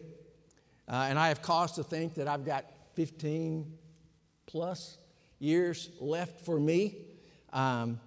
uh, 0.88 1.06
and 1.08 1.18
I 1.18 1.28
have 1.28 1.42
cause 1.42 1.72
to 1.72 1.84
think 1.84 2.14
that 2.14 2.26
I've 2.26 2.46
got 2.46 2.64
15 2.94 3.70
plus 4.46 4.96
years 5.38 5.90
left 6.00 6.40
for 6.46 6.58
me. 6.58 6.96
Um, 7.54 8.00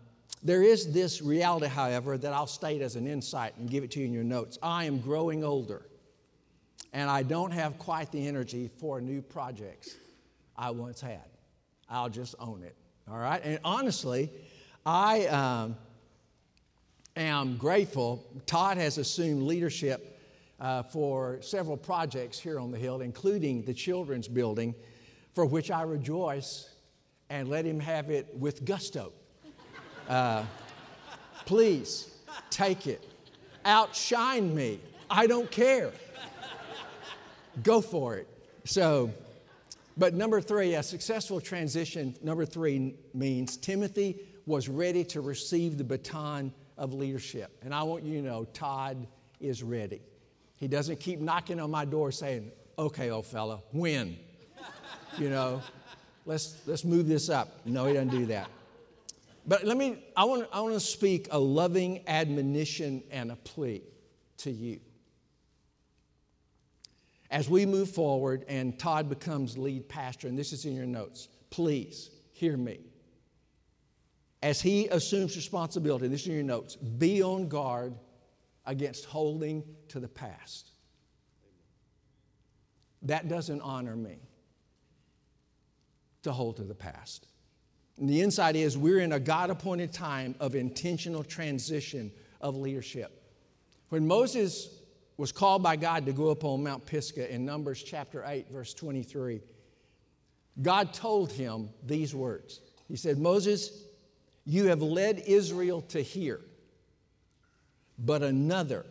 there 0.44 0.62
is 0.62 0.94
this 0.94 1.22
reality, 1.22 1.68
however, 1.68 2.18
that 2.18 2.32
I'll 2.34 2.46
state 2.46 2.82
as 2.82 2.96
an 2.96 3.08
insight 3.08 3.58
and 3.58 3.70
give 3.70 3.84
it 3.84 3.92
to 3.92 4.00
you 4.00 4.06
in 4.06 4.14
your 4.14 4.24
notes. 4.24 4.60
I 4.62 4.86
am 4.86 5.00
growing 5.00 5.44
older, 5.44 5.88
and 6.94 7.10
I 7.10 7.24
don't 7.24 7.52
have 7.52 7.80
quite 7.80 8.12
the 8.12 8.28
energy 8.28 8.70
for 8.78 9.02
new 9.02 9.22
projects 9.22 9.96
I 10.56 10.70
once 10.72 11.02
had. 11.02 11.26
I'll 11.90 12.10
just 12.10 12.36
own 12.40 12.62
it. 12.62 12.76
All 13.10 13.18
right? 13.18 13.42
And 13.44 13.60
honestly, 13.64 14.30
I 14.86 15.26
um, 15.28 15.76
am 17.16 17.58
grateful. 17.58 18.24
Todd 18.46 18.78
has 18.78 18.98
assumed 18.98 19.44
leadership 19.44 20.20
uh, 20.60 20.84
for 20.84 21.42
several 21.42 21.78
projects 21.78 22.38
here 22.38 22.60
on 22.60 22.72
the 22.72 22.78
Hill, 22.78 23.02
including 23.02 23.64
the 23.64 23.74
children's 23.74 24.28
building, 24.28 24.76
for 25.34 25.46
which 25.46 25.72
I 25.72 25.84
rejoice 25.84 26.70
and 27.30 27.50
let 27.50 27.66
him 27.66 27.80
have 27.80 28.10
it 28.10 28.28
with 28.36 28.66
gusto. 28.66 29.14
Uh, 30.08 30.44
please 31.46 32.16
take 32.50 32.88
it. 32.88 33.06
Outshine 33.66 34.56
me. 34.56 34.80
I 35.10 35.28
don't 35.28 35.50
care. 35.52 35.92
Go 37.64 37.82
for 37.82 38.16
it. 38.16 38.28
So, 38.66 39.12
but 39.98 40.14
number 40.14 40.42
three, 40.42 40.76
a 40.76 40.84
successful 40.84 41.42
transition, 41.42 42.16
number 42.22 42.46
three 42.46 42.96
means 43.14 43.58
Timothy 43.58 44.20
was 44.46 44.70
ready 44.70 45.04
to 45.06 45.22
receive 45.22 45.78
the 45.78 45.84
baton 45.84 46.54
of 46.78 46.94
leadership. 46.94 47.52
And 47.64 47.74
I 47.74 47.84
want 47.84 48.04
you 48.04 48.22
to 48.22 48.28
know 48.28 48.46
Todd 48.54 49.08
is 49.40 49.64
ready. 49.64 50.02
He 50.58 50.68
doesn't 50.68 51.00
keep 51.00 51.20
knocking 51.20 51.60
on 51.60 51.72
my 51.72 51.86
door 51.86 52.12
saying, 52.12 52.52
okay, 52.78 53.10
old 53.10 53.26
fella, 53.26 53.62
when? 53.72 54.18
You 55.18 55.30
know, 55.30 55.62
let's, 56.26 56.56
let's 56.68 56.84
move 56.84 57.08
this 57.08 57.30
up. 57.30 57.60
No, 57.66 57.86
he 57.86 57.94
doesn't 57.94 58.10
do 58.10 58.26
that. 58.28 58.50
But 59.48 59.64
let 59.64 59.78
me, 59.78 60.04
I 60.16 60.26
want, 60.26 60.48
I 60.52 60.60
want 60.60 60.74
to 60.74 60.80
speak 60.80 61.30
a 61.32 61.40
loving 61.40 62.04
admonition 62.08 63.02
and 63.10 63.32
a 63.32 63.38
plea 63.38 63.82
to 64.40 64.52
you. 64.52 64.82
As 67.32 67.50
we 67.50 67.66
move 67.66 67.90
forward 67.90 68.44
and 68.50 68.78
Todd 68.78 69.08
becomes 69.10 69.58
lead 69.58 69.88
pastor, 69.88 70.28
and 70.28 70.38
this 70.38 70.52
is 70.52 70.66
in 70.66 70.76
your 70.76 70.86
notes, 70.86 71.30
please 71.50 72.10
hear 72.34 72.58
me. 72.58 72.80
As 74.44 74.62
he 74.62 74.88
assumes 74.88 75.36
responsibility, 75.36 76.08
this 76.08 76.22
is 76.22 76.28
in 76.28 76.34
your 76.34 76.44
notes, 76.44 76.76
be 76.76 77.24
on 77.24 77.48
guard 77.48 77.96
against 78.66 79.06
holding 79.06 79.64
to 79.88 80.00
the 80.00 80.08
past. 80.08 80.72
That 83.04 83.30
doesn't 83.30 83.62
honor 83.62 83.96
me 83.96 84.20
to 86.24 86.34
hold 86.34 86.58
to 86.58 86.64
the 86.64 86.76
past. 86.76 87.28
The 88.00 88.22
insight 88.22 88.56
is 88.56 88.78
we're 88.78 89.00
in 89.00 89.12
a 89.12 89.20
God 89.20 89.50
appointed 89.50 89.92
time 89.92 90.36
of 90.40 90.56
intentional 90.56 91.24
transition 91.24 92.12
of 92.40 92.56
leadership. 92.56 93.24
When 93.90 94.06
Moses 94.06 94.70
was 95.18 95.32
called 95.32 95.64
by 95.64 95.76
God 95.78 96.06
to 96.06 96.14
go 96.14 96.30
up 96.30 96.44
on 96.44 96.64
Mount 96.64 96.86
Pisgah 96.86 97.34
in 97.34 97.44
Numbers 97.44 97.82
chapter 97.82 98.24
8, 98.26 98.50
verse 98.52 98.74
23, 98.76 99.42
God 100.62 100.94
told 100.94 101.32
him 101.32 101.70
these 101.84 102.14
words. 102.14 102.62
He 102.88 102.96
said, 102.96 103.18
Moses, 103.18 103.72
you 104.46 104.68
have 104.68 104.82
led 104.82 105.24
Israel 105.26 105.82
to 105.82 106.02
here, 106.02 106.42
but 107.98 108.22
another 108.22 108.86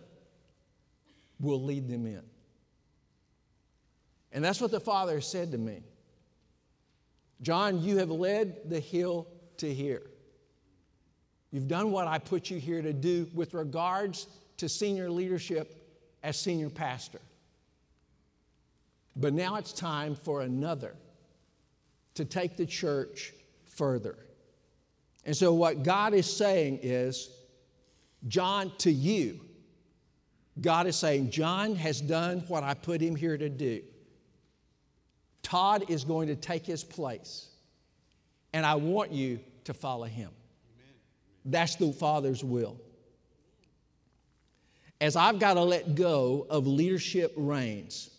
will 1.39 1.63
lead 1.63 1.89
them 1.89 2.07
in. 2.07 2.23
And 4.33 4.45
that's 4.45 4.61
what 4.61 4.71
the 4.71 4.81
Father 4.81 5.21
said 5.21 5.53
to 5.53 5.59
me. 5.59 5.83
John, 7.43 7.83
you 7.83 7.99
have 7.99 8.11
led 8.11 8.69
the 8.69 8.81
hill 8.81 9.27
to 9.59 9.73
here. 9.73 10.03
You've 11.51 11.69
done 11.69 11.91
what 11.91 12.07
I 12.07 12.19
put 12.19 12.51
you 12.51 12.59
here 12.59 12.83
to 12.83 12.93
do 12.93 13.29
with 13.35 13.55
regards 13.55 14.27
to 14.59 14.69
senior 14.69 15.11
leadership 15.11 15.87
as 16.23 16.39
senior 16.39 16.71
pastor. 16.71 17.21
But 19.15 19.33
now 19.33 19.57
it's 19.57 19.73
time 19.73 20.15
for 20.15 20.43
another 20.43 20.95
to 22.15 22.25
take 22.25 22.57
the 22.57 22.67
church 22.67 23.33
further. 23.65 24.19
And 25.25 25.37
so, 25.37 25.53
what 25.53 25.83
God 25.83 26.15
is 26.15 26.27
saying 26.27 26.81
is, 26.83 27.31
John, 28.29 28.73
to 28.79 28.91
you, 28.91 29.41
God 30.61 30.87
is 30.87 30.97
saying, 30.97 31.31
John 31.31 31.75
has 31.77 32.01
done 32.01 32.41
what 32.49 32.63
I 32.63 32.75
put 32.75 33.01
him 33.01 33.15
here 33.15 33.37
to 33.37 33.49
do. 33.49 33.83
Todd 35.47 35.85
is 35.89 36.03
going 36.03 36.27
to 36.27 36.35
take 36.35 36.67
his 36.67 36.83
place, 36.83 37.47
and 38.53 38.67
I 38.67 38.75
want 38.75 39.13
you 39.13 39.39
to 39.63 39.73
follow 39.73 40.07
him. 40.07 40.31
That's 41.45 41.77
the 41.77 41.93
Father's 41.93 42.43
will. 42.43 42.81
As 45.01 45.15
I've 45.15 45.39
got 45.39 45.55
to 45.55 45.61
let 45.61 45.95
go 45.95 46.49
of 46.51 46.67
leadership 46.67 47.33
reins, 47.37 48.11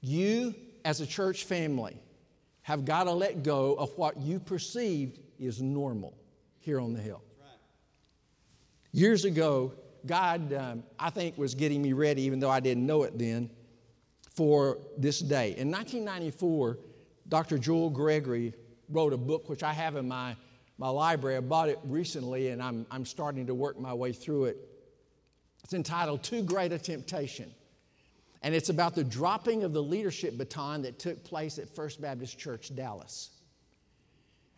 you 0.00 0.54
as 0.84 1.00
a 1.00 1.06
church 1.08 1.42
family 1.42 1.98
have 2.62 2.84
got 2.84 3.04
to 3.04 3.12
let 3.12 3.42
go 3.42 3.74
of 3.74 3.98
what 3.98 4.16
you 4.20 4.38
perceived 4.38 5.18
is 5.40 5.60
normal 5.60 6.16
here 6.60 6.78
on 6.78 6.92
the 6.92 7.00
hill. 7.00 7.20
Years 8.92 9.24
ago, 9.24 9.72
God, 10.06 10.52
um, 10.52 10.84
I 11.00 11.10
think, 11.10 11.36
was 11.36 11.56
getting 11.56 11.82
me 11.82 11.94
ready, 11.94 12.22
even 12.22 12.38
though 12.38 12.50
I 12.50 12.60
didn't 12.60 12.86
know 12.86 13.02
it 13.02 13.18
then 13.18 13.50
for 14.34 14.78
this 14.98 15.20
day. 15.20 15.54
In 15.56 15.70
1994, 15.70 16.78
Dr. 17.28 17.56
Joel 17.58 17.90
Gregory 17.90 18.52
wrote 18.90 19.12
a 19.12 19.16
book 19.16 19.48
which 19.48 19.62
I 19.62 19.72
have 19.72 19.96
in 19.96 20.08
my, 20.08 20.36
my 20.76 20.88
library. 20.88 21.36
I 21.36 21.40
bought 21.40 21.68
it 21.68 21.78
recently 21.84 22.48
and 22.48 22.62
I'm, 22.62 22.86
I'm 22.90 23.06
starting 23.06 23.46
to 23.46 23.54
work 23.54 23.78
my 23.78 23.94
way 23.94 24.12
through 24.12 24.46
it. 24.46 24.56
It's 25.62 25.72
entitled 25.72 26.22
Too 26.22 26.42
Great 26.42 26.72
a 26.72 26.78
Temptation. 26.78 27.50
And 28.42 28.54
it's 28.54 28.68
about 28.68 28.94
the 28.94 29.04
dropping 29.04 29.64
of 29.64 29.72
the 29.72 29.82
leadership 29.82 30.36
baton 30.36 30.82
that 30.82 30.98
took 30.98 31.24
place 31.24 31.58
at 31.58 31.74
First 31.74 32.02
Baptist 32.02 32.38
Church, 32.38 32.74
Dallas. 32.76 33.30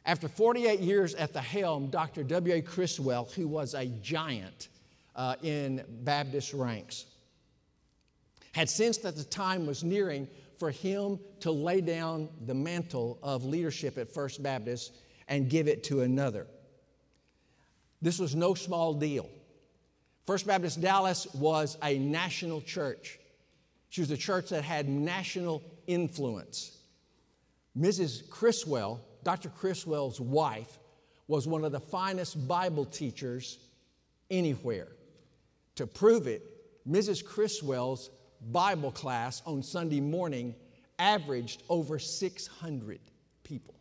After 0.05 0.27
48 0.27 0.81
years 0.81 1.15
at 1.15 1.33
the 1.33 1.41
helm, 1.41 1.89
Dr. 1.89 2.25
W.A. 2.25 2.63
Criswell, 2.63 3.29
who 3.37 3.47
was 3.47 3.75
a 3.75 3.87
giant 3.87 4.69
uh, 5.15 5.37
in 5.43 5.85
Baptist 6.03 6.53
ranks, 6.53 7.05
had 8.57 8.71
sensed 8.71 9.03
that 9.03 9.15
the 9.15 9.23
time 9.23 9.67
was 9.67 9.85
nearing 9.85 10.27
for 10.59 10.71
him 10.71 11.21
to 11.41 11.51
lay 11.51 11.83
down 11.83 12.27
the 12.47 12.55
mantle 12.55 13.19
of 13.23 13.45
leadership 13.45 13.99
at 13.99 14.11
First 14.11 14.43
Baptist 14.43 14.97
and 15.29 15.51
give 15.51 15.69
it 15.69 15.85
to 15.85 16.01
another. 16.01 16.47
This 18.01 18.19
was 18.19 18.35
no 18.35 18.55
small 18.55 18.95
deal. 18.95 19.29
First 20.27 20.47
Baptist 20.47 20.81
Dallas 20.81 21.27
was 21.35 21.77
a 21.83 21.99
national 21.99 22.63
church. 22.63 23.19
She 23.91 24.01
was 24.01 24.11
a 24.11 24.17
church 24.17 24.49
that 24.49 24.65
had 24.65 24.89
national 24.89 25.63
influence. 25.87 26.79
Mrs. 27.79 28.27
Criswell, 28.31 29.03
Dr. 29.23 29.51
Criswell's 29.51 30.19
wife 30.19 30.79
was 31.29 31.47
one 31.47 31.63
of 31.63 31.73
the 31.73 31.81
finest 31.81 32.49
Bible 32.49 32.87
teachers 32.87 33.59
anywhere. 34.31 34.89
To 35.75 35.87
prove 35.87 36.27
it, 36.27 36.43
Mrs. 36.89 37.23
Criswell's 37.23 38.09
Bible 38.41 38.93
class 38.93 39.43
on 39.47 39.63
Sunday 39.63 40.01
morning 40.01 40.55
averaged 40.99 41.63
over 41.69 41.99
600 41.99 43.01
people. 43.45 43.75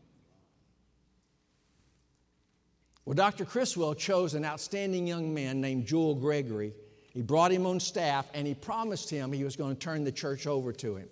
Well, 3.05 3.13
Dr. 3.13 3.45
Criswell 3.45 3.93
chose 3.93 4.33
an 4.33 4.43
outstanding 4.43 5.05
young 5.07 5.33
man 5.33 5.61
named 5.61 5.85
Joel 5.85 6.15
Gregory. 6.15 6.73
He 7.13 7.21
brought 7.21 7.51
him 7.51 7.65
on 7.65 7.79
staff 7.79 8.27
and 8.33 8.47
he 8.47 8.55
promised 8.55 9.09
him 9.09 9.31
he 9.31 9.43
was 9.43 9.55
going 9.55 9.75
to 9.75 9.79
turn 9.79 10.03
the 10.03 10.11
church 10.11 10.47
over 10.47 10.73
to 10.73 10.95
him. 10.95 11.07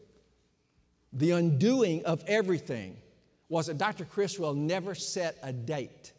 The 1.14 1.32
undoing 1.32 2.04
of 2.06 2.24
everything 2.28 2.98
was 3.48 3.68
that 3.68 3.78
Dr. 3.78 4.06
Criswell 4.06 4.56
never 4.56 4.96
set 4.96 5.38
a 5.44 5.54
date 5.54 6.12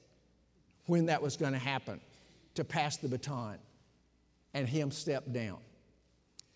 when 0.87 1.07
that 1.07 1.21
was 1.21 1.37
going 1.37 1.53
to 1.53 1.59
happen 1.59 2.01
to 2.55 2.65
pass 2.65 2.97
the 2.97 3.09
baton, 3.09 3.59
and 4.53 4.69
him 4.69 4.93
stepped 4.93 5.33
down. 5.33 5.59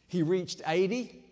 He 0.08 0.22
reached 0.22 0.62
80, 0.66 1.24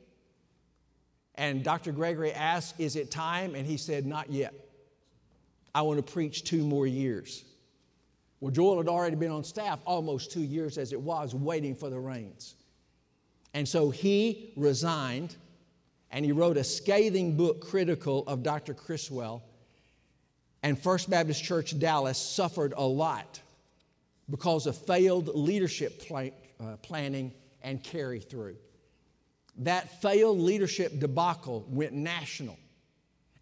and 1.34 1.64
Dr. 1.64 1.92
Gregory 1.92 2.32
asked, 2.32 2.78
Is 2.78 2.96
it 2.96 3.10
time? 3.10 3.54
And 3.54 3.66
he 3.66 3.76
said, 3.76 4.06
Not 4.06 4.30
yet. 4.30 4.54
I 5.74 5.82
want 5.82 6.04
to 6.04 6.12
preach 6.12 6.44
two 6.44 6.62
more 6.62 6.86
years. 6.86 7.44
Well, 8.40 8.50
Joel 8.50 8.78
had 8.78 8.88
already 8.88 9.16
been 9.16 9.30
on 9.30 9.44
staff 9.44 9.80
almost 9.84 10.30
two 10.30 10.42
years 10.42 10.78
as 10.78 10.92
it 10.92 11.00
was, 11.00 11.34
waiting 11.34 11.74
for 11.74 11.90
the 11.90 11.98
reins. 11.98 12.54
And 13.54 13.66
so 13.66 13.90
he 13.90 14.52
resigned 14.56 15.36
and 16.10 16.24
he 16.24 16.32
wrote 16.32 16.56
a 16.56 16.64
scathing 16.64 17.36
book 17.36 17.66
critical 17.66 18.24
of 18.26 18.42
Dr. 18.42 18.74
Criswell. 18.74 19.42
And 20.62 20.78
First 20.78 21.08
Baptist 21.10 21.42
Church 21.42 21.78
Dallas 21.78 22.18
suffered 22.18 22.74
a 22.76 22.86
lot 22.86 23.40
because 24.30 24.66
of 24.66 24.76
failed 24.76 25.28
leadership 25.28 26.02
uh, 26.10 26.76
planning 26.82 27.32
and 27.62 27.82
carry 27.82 28.20
through. 28.20 28.56
That 29.58 30.02
failed 30.02 30.38
leadership 30.38 30.98
debacle 30.98 31.64
went 31.68 31.92
national, 31.92 32.58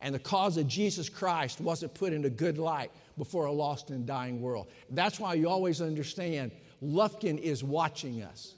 and 0.00 0.14
the 0.14 0.20
cause 0.20 0.56
of 0.56 0.68
Jesus 0.68 1.08
Christ 1.08 1.60
wasn't 1.60 1.94
put 1.94 2.12
in 2.12 2.24
a 2.24 2.30
good 2.30 2.58
light 2.58 2.90
before 3.18 3.46
a 3.46 3.52
lost 3.52 3.90
and 3.90 4.06
dying 4.06 4.40
world. 4.40 4.68
That's 4.90 5.18
why 5.18 5.34
you 5.34 5.48
always 5.48 5.80
understand 5.80 6.52
Lufkin 6.82 7.38
is 7.38 7.64
watching 7.64 8.22
us. 8.22 8.54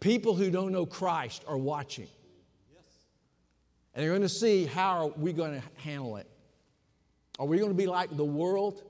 People 0.00 0.34
who 0.34 0.50
don't 0.50 0.72
know 0.72 0.84
Christ 0.84 1.44
are 1.46 1.56
watching. 1.56 2.08
And 3.94 4.02
they're 4.02 4.10
going 4.10 4.22
to 4.22 4.28
see 4.28 4.64
how 4.64 5.06
are 5.06 5.08
we 5.08 5.32
going 5.32 5.60
to 5.60 5.66
handle 5.82 6.16
it. 6.16 6.26
Are 7.38 7.46
we 7.46 7.58
going 7.58 7.70
to 7.70 7.76
be 7.76 7.86
like 7.86 8.16
the 8.16 8.24
world, 8.24 8.82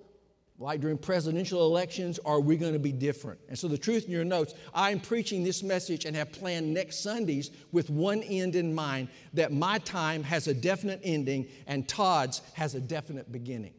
like 0.63 0.81
during 0.81 0.97
presidential 0.97 1.67
elections, 1.67 2.19
are 2.25 2.41
we 2.41 2.57
going 2.57 2.73
to 2.73 2.79
be 2.79 2.93
different? 2.93 3.41
And 3.49 3.59
so, 3.59 3.69
the 3.69 3.77
truth 3.77 4.05
in 4.07 4.13
your 4.13 4.25
notes, 4.25 4.55
I'm 4.73 5.01
preaching 5.01 5.43
this 5.43 5.63
message 5.63 6.05
and 6.05 6.15
have 6.17 6.33
planned 6.33 6.73
next 6.73 7.01
Sundays 7.01 7.51
with 7.73 7.91
one 7.91 8.23
end 8.23 8.55
in 8.55 8.75
mind 8.75 9.09
that 9.35 9.53
my 9.53 9.79
time 9.79 10.23
has 10.23 10.47
a 10.47 10.55
definite 10.55 11.01
ending 11.03 11.49
and 11.67 11.87
Todd's 11.89 12.43
has 12.55 12.75
a 12.75 12.81
definite 12.81 13.31
beginning. 13.33 13.75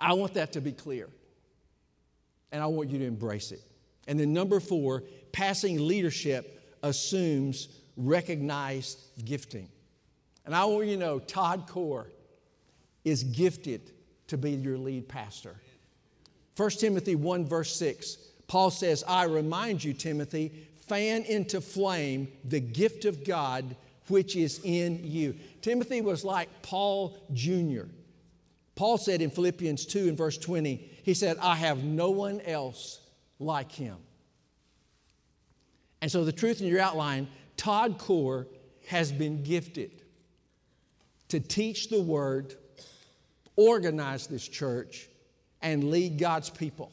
I 0.00 0.12
want 0.12 0.34
that 0.34 0.52
to 0.52 0.60
be 0.60 0.72
clear. 0.72 1.08
And 2.52 2.62
I 2.62 2.66
want 2.66 2.90
you 2.90 3.00
to 3.00 3.04
embrace 3.04 3.50
it. 3.50 3.62
And 4.06 4.18
then, 4.18 4.32
number 4.32 4.60
four, 4.60 5.02
passing 5.32 5.86
leadership 5.86 6.76
assumes 6.82 7.68
recognized 7.96 9.00
gifting. 9.24 9.68
And 10.46 10.54
I 10.54 10.64
want 10.66 10.86
you 10.86 10.94
to 10.94 11.00
know 11.00 11.18
Todd 11.18 11.66
Core 11.66 12.06
is 13.04 13.24
gifted 13.24 13.90
to 14.34 14.38
be 14.38 14.52
your 14.52 14.78
lead 14.78 15.08
pastor. 15.08 15.54
1 16.56 16.70
Timothy 16.70 17.14
1, 17.14 17.46
verse 17.46 17.74
6, 17.76 18.16
Paul 18.46 18.70
says, 18.70 19.02
I 19.08 19.24
remind 19.24 19.82
you, 19.82 19.92
Timothy, 19.92 20.52
fan 20.86 21.22
into 21.24 21.60
flame 21.60 22.28
the 22.44 22.60
gift 22.60 23.04
of 23.04 23.24
God 23.24 23.76
which 24.08 24.36
is 24.36 24.60
in 24.64 25.00
you. 25.02 25.34
Timothy 25.62 26.02
was 26.02 26.24
like 26.24 26.48
Paul 26.62 27.16
Jr. 27.32 27.84
Paul 28.74 28.98
said 28.98 29.22
in 29.22 29.30
Philippians 29.30 29.86
2 29.86 30.08
and 30.08 30.16
verse 30.16 30.36
20, 30.36 30.90
he 31.02 31.14
said, 31.14 31.38
I 31.40 31.54
have 31.54 31.84
no 31.84 32.10
one 32.10 32.40
else 32.42 33.00
like 33.38 33.72
him. 33.72 33.96
And 36.02 36.10
so, 36.10 36.24
the 36.24 36.32
truth 36.32 36.60
in 36.60 36.66
your 36.66 36.80
outline 36.80 37.28
Todd 37.56 37.98
Core 37.98 38.46
has 38.88 39.10
been 39.10 39.42
gifted 39.42 40.02
to 41.28 41.40
teach 41.40 41.88
the 41.88 42.00
word, 42.00 42.54
organize 43.56 44.26
this 44.26 44.46
church, 44.46 45.08
and 45.62 45.90
lead 45.90 46.18
God's 46.18 46.50
people. 46.50 46.92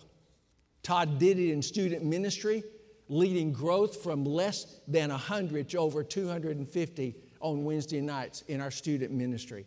Todd 0.84 1.19
did 1.19 1.38
it 1.38 1.52
in 1.52 1.62
student 1.62 2.04
ministry, 2.04 2.63
leading 3.10 3.52
growth 3.52 4.02
from 4.02 4.24
less 4.24 4.80
than 4.88 5.10
100 5.10 5.69
to 5.69 5.78
over 5.78 6.04
250 6.04 7.15
on 7.39 7.65
Wednesday 7.65 8.02
nights 8.02 8.43
in 8.47 8.62
our 8.62 8.71
student 8.71 9.12
ministry. 9.12 9.65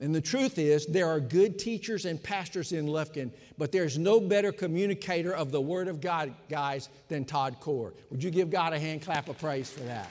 And 0.00 0.14
the 0.14 0.20
truth 0.20 0.58
is, 0.58 0.84
there 0.86 1.08
are 1.08 1.20
good 1.20 1.58
teachers 1.58 2.06
and 2.06 2.20
pastors 2.22 2.72
in 2.72 2.86
Lufkin, 2.86 3.30
but 3.56 3.70
there's 3.70 3.96
no 3.96 4.20
better 4.20 4.50
communicator 4.50 5.32
of 5.32 5.52
the 5.52 5.60
Word 5.60 5.86
of 5.86 6.00
God, 6.00 6.34
guys, 6.48 6.88
than 7.08 7.24
Todd 7.24 7.58
Core. 7.60 7.94
Would 8.10 8.22
you 8.22 8.30
give 8.30 8.50
God 8.50 8.72
a 8.72 8.78
hand 8.78 9.02
clap 9.02 9.28
of 9.28 9.38
praise 9.38 9.70
for 9.70 9.84
that? 9.84 10.10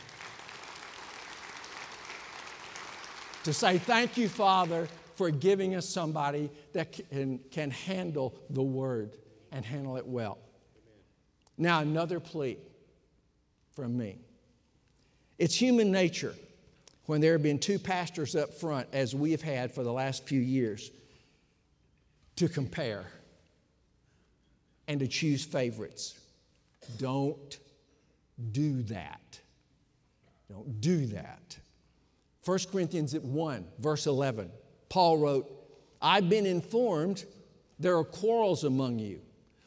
to 3.43 3.53
say, 3.53 3.77
Thank 3.77 4.17
you, 4.17 4.29
Father, 4.29 4.87
for 5.21 5.29
giving 5.29 5.75
us 5.75 5.87
somebody 5.87 6.49
that 6.73 6.93
can, 6.93 7.37
can 7.51 7.69
handle 7.69 8.33
the 8.49 8.63
Word 8.63 9.17
and 9.51 9.63
handle 9.63 9.95
it 9.97 10.07
well. 10.07 10.39
Now, 11.59 11.81
another 11.81 12.19
plea 12.19 12.57
from 13.75 13.95
me. 13.95 14.17
It's 15.37 15.53
human 15.53 15.91
nature 15.91 16.33
when 17.05 17.21
there 17.21 17.33
have 17.33 17.43
been 17.43 17.59
two 17.59 17.77
pastors 17.77 18.35
up 18.35 18.51
front, 18.51 18.87
as 18.93 19.13
we 19.13 19.29
have 19.29 19.43
had 19.43 19.71
for 19.71 19.83
the 19.83 19.93
last 19.93 20.27
few 20.27 20.41
years, 20.41 20.89
to 22.37 22.49
compare 22.49 23.05
and 24.87 24.99
to 25.01 25.07
choose 25.07 25.45
favorites. 25.45 26.19
Don't 26.97 27.59
do 28.51 28.81
that. 28.81 29.39
Don't 30.49 30.81
do 30.81 31.05
that. 31.05 31.57
1 32.43 32.59
Corinthians 32.71 33.13
1, 33.13 33.67
verse 33.77 34.07
11, 34.07 34.49
Paul 34.91 35.19
wrote, 35.19 35.49
I've 36.01 36.29
been 36.29 36.45
informed 36.45 37.23
there 37.79 37.97
are 37.97 38.03
quarrels 38.03 38.65
among 38.65 38.99
you. 38.99 39.21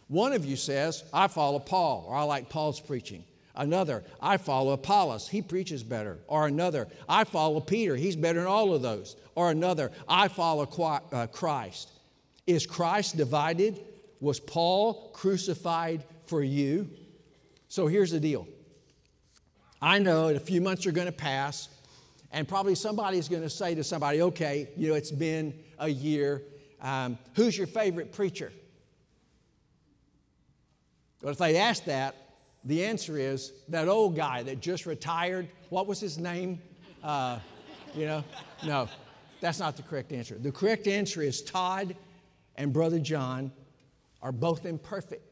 One 0.09 0.35
of 0.35 0.45
you 0.45 0.55
says, 0.55 1.03
I 1.15 1.29
follow 1.29 1.59
Paul, 1.59 2.05
or 2.07 2.15
I 2.15 2.25
like 2.25 2.51
Paul's 2.51 2.79
preaching. 2.79 3.25
Another, 3.57 4.05
I 4.21 4.37
follow 4.37 4.73
Apollos, 4.73 5.27
he 5.27 5.41
preaches 5.41 5.83
better. 5.83 6.19
Or 6.29 6.47
another, 6.47 6.89
I 7.09 7.25
follow 7.25 7.61
Peter, 7.61 7.97
he's 7.97 8.17
better 8.17 8.41
than 8.41 8.49
all 8.49 8.75
of 8.75 8.83
those. 8.83 9.17
Or 9.35 9.51
another, 9.51 9.93
I 10.07 10.29
follow 10.29 10.69
uh, 11.11 11.27
Christ. 11.29 11.89
Is 12.47 12.67
Christ 12.67 13.17
divided? 13.17 13.81
Was 14.21 14.41
Paul 14.41 15.09
crucified 15.15 16.05
for 16.27 16.43
you? 16.43 16.91
So 17.69 17.87
here's 17.87 18.11
the 18.11 18.21
deal. 18.21 18.47
I 19.81 20.01
know 20.01 20.29
a 20.29 20.39
few 20.39 20.61
months 20.61 20.87
are 20.87 20.93
going 20.93 21.07
to 21.07 21.13
pass, 21.13 21.71
and 22.35 22.49
probably 22.49 22.75
somebody's 22.75 23.29
going 23.29 23.45
to 23.45 23.49
say 23.49 23.77
to 23.77 23.85
somebody, 23.85 24.21
okay, 24.21 24.69
you 24.77 24.89
know, 24.89 24.95
it's 24.97 25.13
been 25.13 25.55
a 25.79 25.89
year. 25.89 26.43
Um, 26.83 27.17
who's 27.35 27.57
your 27.57 27.69
favorite 27.69 28.13
preacher? 28.13 28.53
But 31.23 31.31
if 31.31 31.39
they 31.39 31.57
ask 31.57 31.85
that, 31.85 32.17
the 32.65 32.85
answer 32.85 33.17
is 33.17 33.53
that 33.69 33.87
old 33.87 34.17
guy 34.17 34.43
that 34.43 34.61
just 34.61 34.85
retired. 34.85 35.49
What 35.69 35.87
was 35.87 36.01
his 36.01 36.19
name? 36.19 36.61
Uh, 37.05 37.39
you 37.95 38.07
know, 38.07 38.25
no, 38.67 38.89
that's 39.41 39.61
not 39.61 39.77
the 39.77 39.83
correct 39.83 40.11
answer. 40.11 40.35
The 40.37 40.51
correct 40.51 40.89
answer 40.89 41.23
is 41.23 41.41
Todd 41.41 41.95
and 42.57 42.73
Brother 42.73 42.99
John 42.99 43.53
are 44.23 44.33
both 44.33 44.67
imperfect, 44.67 45.23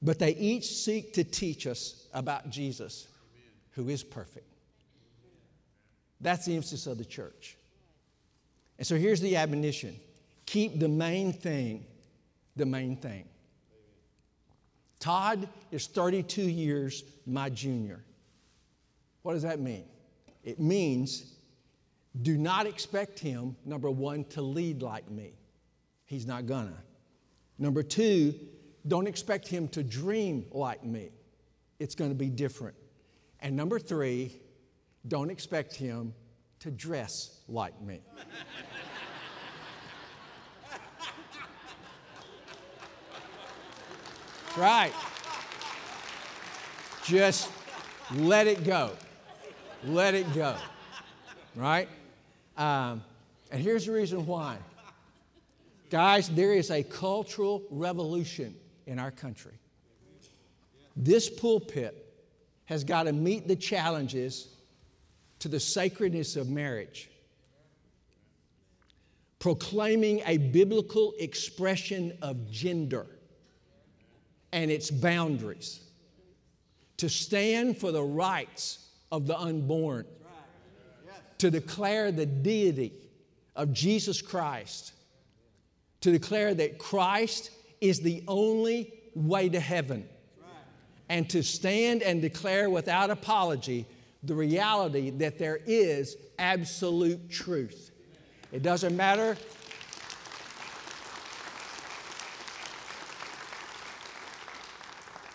but 0.00 0.18
they 0.18 0.34
each 0.36 0.64
seek 0.68 1.12
to 1.14 1.24
teach 1.24 1.66
us 1.66 2.06
about 2.14 2.48
Jesus, 2.48 3.08
who 3.72 3.90
is 3.90 4.02
perfect. 4.02 4.55
That's 6.20 6.46
the 6.46 6.56
emphasis 6.56 6.86
of 6.86 6.98
the 6.98 7.04
church. 7.04 7.56
And 8.78 8.86
so 8.86 8.96
here's 8.96 9.20
the 9.20 9.36
admonition 9.36 9.96
keep 10.46 10.78
the 10.78 10.88
main 10.88 11.32
thing 11.32 11.84
the 12.56 12.66
main 12.66 12.96
thing. 12.96 13.24
Todd 14.98 15.48
is 15.70 15.86
32 15.86 16.42
years 16.42 17.04
my 17.26 17.50
junior. 17.50 18.02
What 19.22 19.34
does 19.34 19.42
that 19.42 19.60
mean? 19.60 19.84
It 20.42 20.58
means 20.58 21.34
do 22.22 22.38
not 22.38 22.66
expect 22.66 23.18
him, 23.18 23.56
number 23.64 23.90
one, 23.90 24.24
to 24.30 24.40
lead 24.40 24.80
like 24.82 25.10
me. 25.10 25.34
He's 26.06 26.26
not 26.26 26.46
gonna. 26.46 26.82
Number 27.58 27.82
two, 27.82 28.34
don't 28.88 29.06
expect 29.06 29.48
him 29.48 29.68
to 29.68 29.82
dream 29.82 30.46
like 30.50 30.84
me. 30.84 31.10
It's 31.78 31.94
gonna 31.94 32.14
be 32.14 32.30
different. 32.30 32.76
And 33.40 33.54
number 33.54 33.78
three, 33.78 34.40
don't 35.08 35.30
expect 35.30 35.74
him 35.74 36.14
to 36.60 36.70
dress 36.70 37.40
like 37.48 37.80
me. 37.80 38.00
right. 44.56 44.92
Just 47.04 47.50
let 48.14 48.46
it 48.46 48.64
go. 48.64 48.90
Let 49.84 50.14
it 50.14 50.32
go. 50.34 50.56
Right? 51.54 51.88
Um, 52.56 53.02
and 53.50 53.62
here's 53.62 53.86
the 53.86 53.92
reason 53.92 54.26
why. 54.26 54.56
Guys, 55.90 56.28
there 56.30 56.52
is 56.52 56.70
a 56.70 56.82
cultural 56.82 57.62
revolution 57.70 58.56
in 58.86 58.98
our 58.98 59.10
country. 59.12 59.52
This 60.96 61.30
pulpit 61.30 62.02
has 62.64 62.82
got 62.82 63.04
to 63.04 63.12
meet 63.12 63.46
the 63.46 63.54
challenges 63.54 64.48
to 65.46 65.52
the 65.52 65.60
sacredness 65.60 66.34
of 66.34 66.50
marriage, 66.50 67.08
proclaiming 69.38 70.20
a 70.26 70.38
biblical 70.38 71.14
expression 71.20 72.18
of 72.20 72.50
gender 72.50 73.06
and 74.50 74.72
its 74.72 74.90
boundaries, 74.90 75.84
to 76.96 77.08
stand 77.08 77.78
for 77.78 77.92
the 77.92 78.02
rights 78.02 78.88
of 79.12 79.28
the 79.28 79.38
unborn, 79.38 80.04
to 81.38 81.48
declare 81.48 82.10
the 82.10 82.26
deity 82.26 82.92
of 83.54 83.72
Jesus 83.72 84.20
Christ, 84.20 84.94
to 86.00 86.10
declare 86.10 86.54
that 86.54 86.78
Christ 86.78 87.52
is 87.80 88.00
the 88.00 88.24
only 88.26 88.92
way 89.14 89.48
to 89.48 89.60
heaven, 89.60 90.08
and 91.08 91.30
to 91.30 91.44
stand 91.44 92.02
and 92.02 92.20
declare 92.20 92.68
without 92.68 93.10
apology 93.10 93.86
the 94.22 94.34
reality 94.34 95.10
that 95.10 95.38
there 95.38 95.60
is 95.66 96.16
absolute 96.38 97.30
truth. 97.30 97.90
It 98.52 98.62
doesn't 98.62 98.96
matter. 98.96 99.36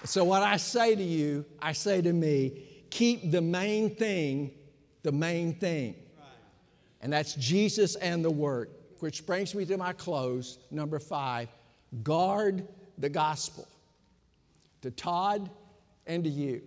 So, 0.04 0.24
what 0.24 0.42
I 0.42 0.58
say 0.58 0.96
to 0.96 1.04
you, 1.04 1.46
I 1.62 1.74
say 1.74 2.02
to 2.02 2.12
me, 2.12 2.64
keep 2.90 3.32
the 3.32 3.42
main 3.42 3.96
thing 3.96 4.52
the 5.04 5.12
main 5.12 5.54
thing. 5.54 5.96
And 7.02 7.12
that's 7.12 7.34
Jesus 7.36 7.96
and 7.96 8.24
the 8.24 8.30
Word, 8.30 8.70
which 9.00 9.26
brings 9.26 9.56
me 9.56 9.66
to 9.66 9.78
my 9.78 9.94
close. 9.94 10.60
Number 10.70 11.00
five, 11.00 11.50
guard 12.04 12.68
the 12.98 13.10
gospel. 13.10 13.68
To 14.84 14.92
Todd 14.92 15.50
and 16.06 16.24
to 16.24 16.30
you. 16.30 16.62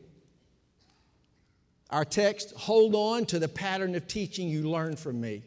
Our 1.90 2.04
text, 2.04 2.54
hold 2.56 2.94
on 2.94 3.26
to 3.26 3.38
the 3.38 3.48
pattern 3.48 3.94
of 3.94 4.06
teaching 4.08 4.48
you 4.48 4.68
learned 4.68 4.98
from 4.98 5.20
me. 5.20 5.42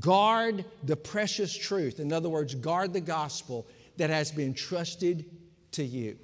Guard 0.00 0.64
the 0.84 0.96
precious 0.96 1.56
truth. 1.56 2.00
In 2.00 2.12
other 2.12 2.28
words, 2.28 2.54
guard 2.54 2.92
the 2.92 3.00
gospel 3.00 3.66
that 3.96 4.10
has 4.10 4.32
been 4.32 4.54
trusted 4.54 5.24
to 5.72 5.84
you. 5.84 6.18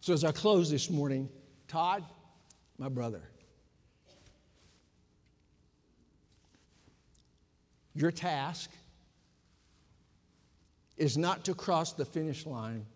So, 0.00 0.12
as 0.12 0.24
I 0.24 0.32
close 0.32 0.70
this 0.70 0.90
morning, 0.90 1.28
Todd, 1.68 2.04
my 2.78 2.88
brother, 2.88 3.22
your 7.94 8.10
task 8.10 8.70
is 10.96 11.16
not 11.16 11.44
to 11.44 11.54
cross 11.54 11.92
the 11.92 12.04
finish 12.04 12.46
line 12.46 12.86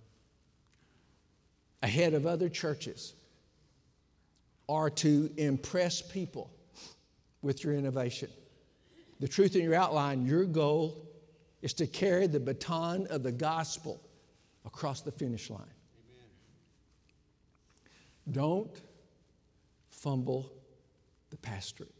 ahead 1.82 2.14
of 2.14 2.26
other 2.26 2.48
churches 2.48 3.14
or 4.66 4.90
to 4.90 5.30
impress 5.36 6.00
people 6.00 6.50
with 7.42 7.62
your 7.62 7.74
innovation. 7.74 8.30
The 9.20 9.28
truth 9.28 9.54
in 9.56 9.62
your 9.62 9.74
outline, 9.74 10.26
your 10.26 10.44
goal 10.44 11.08
is 11.62 11.72
to 11.74 11.86
carry 11.86 12.26
the 12.26 12.40
baton 12.40 13.06
of 13.08 13.22
the 13.22 13.32
gospel 13.32 14.00
across 14.64 15.02
the 15.02 15.12
finish 15.12 15.50
line. 15.50 15.60
Amen. 15.60 16.28
Don't 18.32 18.82
fumble 19.90 20.52
the 21.30 21.36
pastorate. 21.36 21.94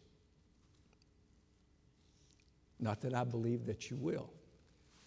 Not 2.80 3.00
that 3.02 3.14
I 3.14 3.24
believe 3.24 3.66
that 3.66 3.90
you 3.90 3.96
will, 3.96 4.30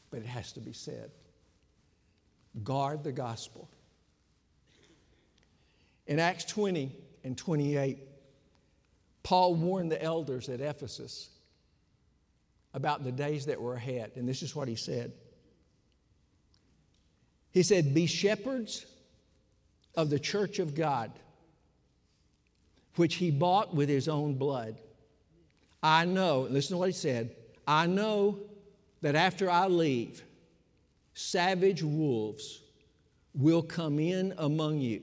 but 0.09 0.21
it 0.21 0.25
has 0.25 0.51
to 0.53 0.59
be 0.59 0.73
said. 0.73 1.11
Guard 2.63 3.03
the 3.03 3.11
gospel. 3.11 3.69
In 6.07 6.19
Acts 6.19 6.45
20 6.45 6.95
and 7.27 7.37
28, 7.37 7.99
Paul 9.21 9.55
warned 9.55 9.91
the 9.91 10.01
elders 10.01 10.47
at 10.47 10.61
Ephesus 10.61 11.29
about 12.73 13.03
the 13.03 13.11
days 13.11 13.47
that 13.47 13.61
were 13.61 13.75
ahead. 13.75 14.11
And 14.15 14.27
this 14.27 14.41
is 14.41 14.55
what 14.55 14.67
he 14.67 14.75
said 14.75 15.11
He 17.51 17.63
said, 17.63 17.93
Be 17.93 18.05
shepherds 18.07 18.85
of 19.93 20.09
the 20.09 20.19
church 20.19 20.59
of 20.59 20.73
God, 20.73 21.11
which 22.95 23.15
he 23.15 23.29
bought 23.29 23.75
with 23.75 23.89
his 23.89 24.07
own 24.07 24.35
blood. 24.35 24.77
I 25.83 26.05
know, 26.05 26.47
listen 26.49 26.75
to 26.75 26.77
what 26.77 26.89
he 26.89 26.93
said 26.93 27.35
I 27.67 27.87
know 27.87 28.39
that 29.01 29.15
after 29.15 29.51
I 29.51 29.67
leave, 29.67 30.23
savage 31.13 31.83
wolves 31.83 32.61
will 33.35 33.61
come 33.61 33.99
in 33.99 34.33
among 34.37 34.79
you 34.79 35.01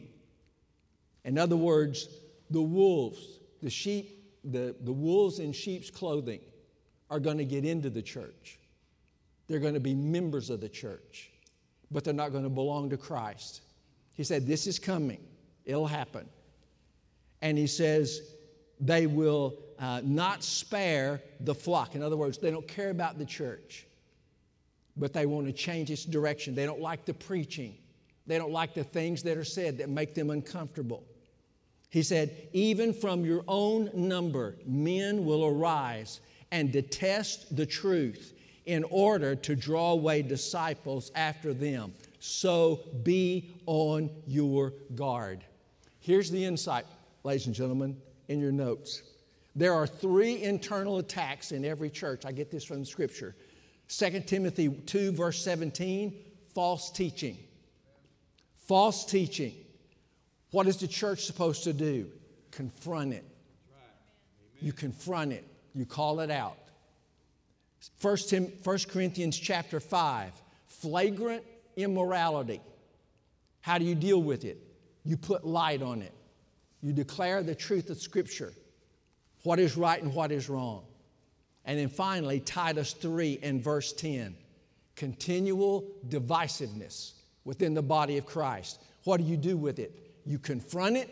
in 1.24 1.38
other 1.38 1.56
words, 1.56 2.08
the 2.50 2.62
wolves, 2.62 3.40
the 3.62 3.70
sheep, 3.70 4.24
the, 4.44 4.74
the 4.82 4.92
wolves 4.92 5.38
in 5.38 5.52
sheep's 5.52 5.90
clothing 5.90 6.40
are 7.10 7.20
going 7.20 7.38
to 7.38 7.44
get 7.44 7.64
into 7.64 7.90
the 7.90 8.02
church. 8.02 8.58
They're 9.46 9.60
going 9.60 9.74
to 9.74 9.80
be 9.80 9.94
members 9.94 10.50
of 10.50 10.60
the 10.60 10.68
church, 10.68 11.30
but 11.90 12.04
they're 12.04 12.14
not 12.14 12.32
going 12.32 12.44
to 12.44 12.50
belong 12.50 12.90
to 12.90 12.96
Christ. 12.96 13.60
He 14.14 14.24
said, 14.24 14.46
This 14.46 14.66
is 14.66 14.78
coming, 14.78 15.20
it'll 15.64 15.86
happen. 15.86 16.28
And 17.42 17.58
he 17.58 17.66
says, 17.66 18.34
They 18.80 19.06
will 19.06 19.54
uh, 19.78 20.00
not 20.04 20.42
spare 20.42 21.20
the 21.40 21.54
flock. 21.54 21.94
In 21.94 22.02
other 22.02 22.16
words, 22.16 22.38
they 22.38 22.50
don't 22.50 22.68
care 22.68 22.90
about 22.90 23.18
the 23.18 23.26
church, 23.26 23.86
but 24.96 25.12
they 25.12 25.26
want 25.26 25.46
to 25.46 25.52
change 25.52 25.90
its 25.90 26.04
direction. 26.04 26.54
They 26.54 26.66
don't 26.66 26.80
like 26.80 27.04
the 27.04 27.14
preaching, 27.14 27.76
they 28.26 28.38
don't 28.38 28.52
like 28.52 28.74
the 28.74 28.84
things 28.84 29.22
that 29.24 29.36
are 29.36 29.44
said 29.44 29.78
that 29.78 29.88
make 29.88 30.14
them 30.14 30.30
uncomfortable. 30.30 31.04
He 31.94 32.02
said, 32.02 32.48
Even 32.52 32.92
from 32.92 33.24
your 33.24 33.44
own 33.46 33.88
number, 33.94 34.56
men 34.66 35.24
will 35.24 35.44
arise 35.44 36.18
and 36.50 36.72
detest 36.72 37.54
the 37.54 37.66
truth 37.66 38.32
in 38.66 38.82
order 38.90 39.36
to 39.36 39.54
draw 39.54 39.92
away 39.92 40.22
disciples 40.22 41.12
after 41.14 41.54
them. 41.54 41.94
So 42.18 42.80
be 43.04 43.54
on 43.66 44.10
your 44.26 44.72
guard. 44.96 45.44
Here's 46.00 46.32
the 46.32 46.44
insight, 46.44 46.84
ladies 47.22 47.46
and 47.46 47.54
gentlemen, 47.54 47.96
in 48.26 48.40
your 48.40 48.50
notes. 48.50 49.02
There 49.54 49.72
are 49.72 49.86
three 49.86 50.42
internal 50.42 50.98
attacks 50.98 51.52
in 51.52 51.64
every 51.64 51.90
church. 51.90 52.26
I 52.26 52.32
get 52.32 52.50
this 52.50 52.64
from 52.64 52.84
scripture. 52.84 53.36
2 53.86 54.24
Timothy 54.26 54.68
2, 54.68 55.12
verse 55.12 55.40
17 55.44 56.12
false 56.56 56.90
teaching. 56.90 57.38
False 58.66 59.04
teaching. 59.04 59.54
What 60.54 60.68
is 60.68 60.76
the 60.76 60.86
church 60.86 61.24
supposed 61.24 61.64
to 61.64 61.72
do? 61.72 62.06
Confront 62.52 63.12
it. 63.12 63.24
You 64.60 64.72
confront 64.72 65.32
it. 65.32 65.44
You 65.74 65.84
call 65.84 66.20
it 66.20 66.30
out. 66.30 66.56
1, 68.00 68.16
Tim, 68.28 68.44
1 68.62 68.78
Corinthians 68.88 69.36
chapter 69.36 69.80
5, 69.80 70.30
flagrant 70.68 71.42
immorality. 71.74 72.60
How 73.62 73.78
do 73.78 73.84
you 73.84 73.96
deal 73.96 74.22
with 74.22 74.44
it? 74.44 74.58
You 75.02 75.16
put 75.16 75.44
light 75.44 75.82
on 75.82 76.02
it. 76.02 76.14
You 76.82 76.92
declare 76.92 77.42
the 77.42 77.56
truth 77.56 77.90
of 77.90 78.00
Scripture, 78.00 78.52
what 79.42 79.58
is 79.58 79.76
right 79.76 80.00
and 80.00 80.14
what 80.14 80.30
is 80.30 80.48
wrong. 80.48 80.84
And 81.64 81.80
then 81.80 81.88
finally, 81.88 82.38
Titus 82.38 82.92
3 82.92 83.40
and 83.42 83.60
verse 83.60 83.92
10 83.92 84.36
continual 84.94 85.84
divisiveness 86.08 87.14
within 87.44 87.74
the 87.74 87.82
body 87.82 88.18
of 88.18 88.24
Christ. 88.24 88.80
What 89.02 89.16
do 89.16 89.24
you 89.24 89.36
do 89.36 89.56
with 89.56 89.80
it? 89.80 90.03
You 90.24 90.38
confront 90.38 90.96
it, 90.96 91.10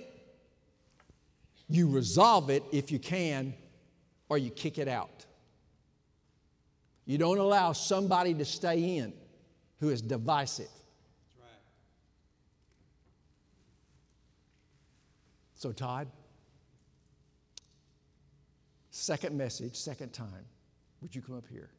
you 1.68 1.88
resolve 1.88 2.50
it 2.50 2.62
if 2.72 2.90
you 2.90 2.98
can, 2.98 3.54
or 4.28 4.38
you 4.38 4.50
kick 4.50 4.78
it 4.78 4.88
out. 4.88 5.26
You 7.04 7.18
don't 7.18 7.38
allow 7.38 7.72
somebody 7.72 8.32
to 8.34 8.44
stay 8.44 8.96
in 8.96 9.12
who 9.80 9.90
is 9.90 10.00
divisive. 10.00 10.68
Right. 11.40 11.48
So, 15.54 15.72
Todd, 15.72 16.08
second 18.90 19.36
message, 19.36 19.74
second 19.74 20.12
time. 20.12 20.46
Would 21.00 21.14
you 21.14 21.20
come 21.20 21.36
up 21.36 21.46
here? 21.50 21.70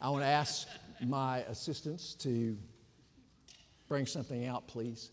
I 0.00 0.10
want 0.10 0.22
to 0.22 0.28
ask 0.28 0.66
my 1.06 1.38
assistants 1.42 2.14
to 2.16 2.56
Bring 3.88 4.06
something 4.06 4.46
out, 4.46 4.68
please. 4.68 5.10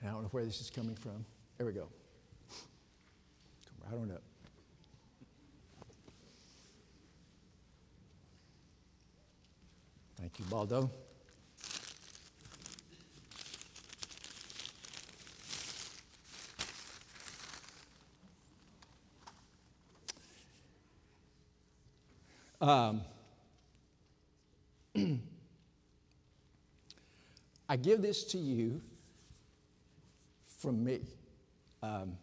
And 0.00 0.10
I 0.10 0.12
don't 0.12 0.22
know 0.22 0.28
where 0.32 0.44
this 0.44 0.60
is 0.60 0.68
coming 0.68 0.94
from. 0.94 1.24
There 1.56 1.66
we 1.66 1.72
go. 1.72 1.88
I 3.88 3.90
don't 3.90 4.08
know. 4.08 4.18
Thank 10.18 10.38
you, 10.38 10.44
Baldo. 10.46 10.90
Um, 22.60 23.02
I 27.74 27.76
give 27.76 28.02
this 28.02 28.22
to 28.26 28.38
you 28.38 28.80
from 30.60 30.84
me. 30.84 31.00
Um, 31.82 32.16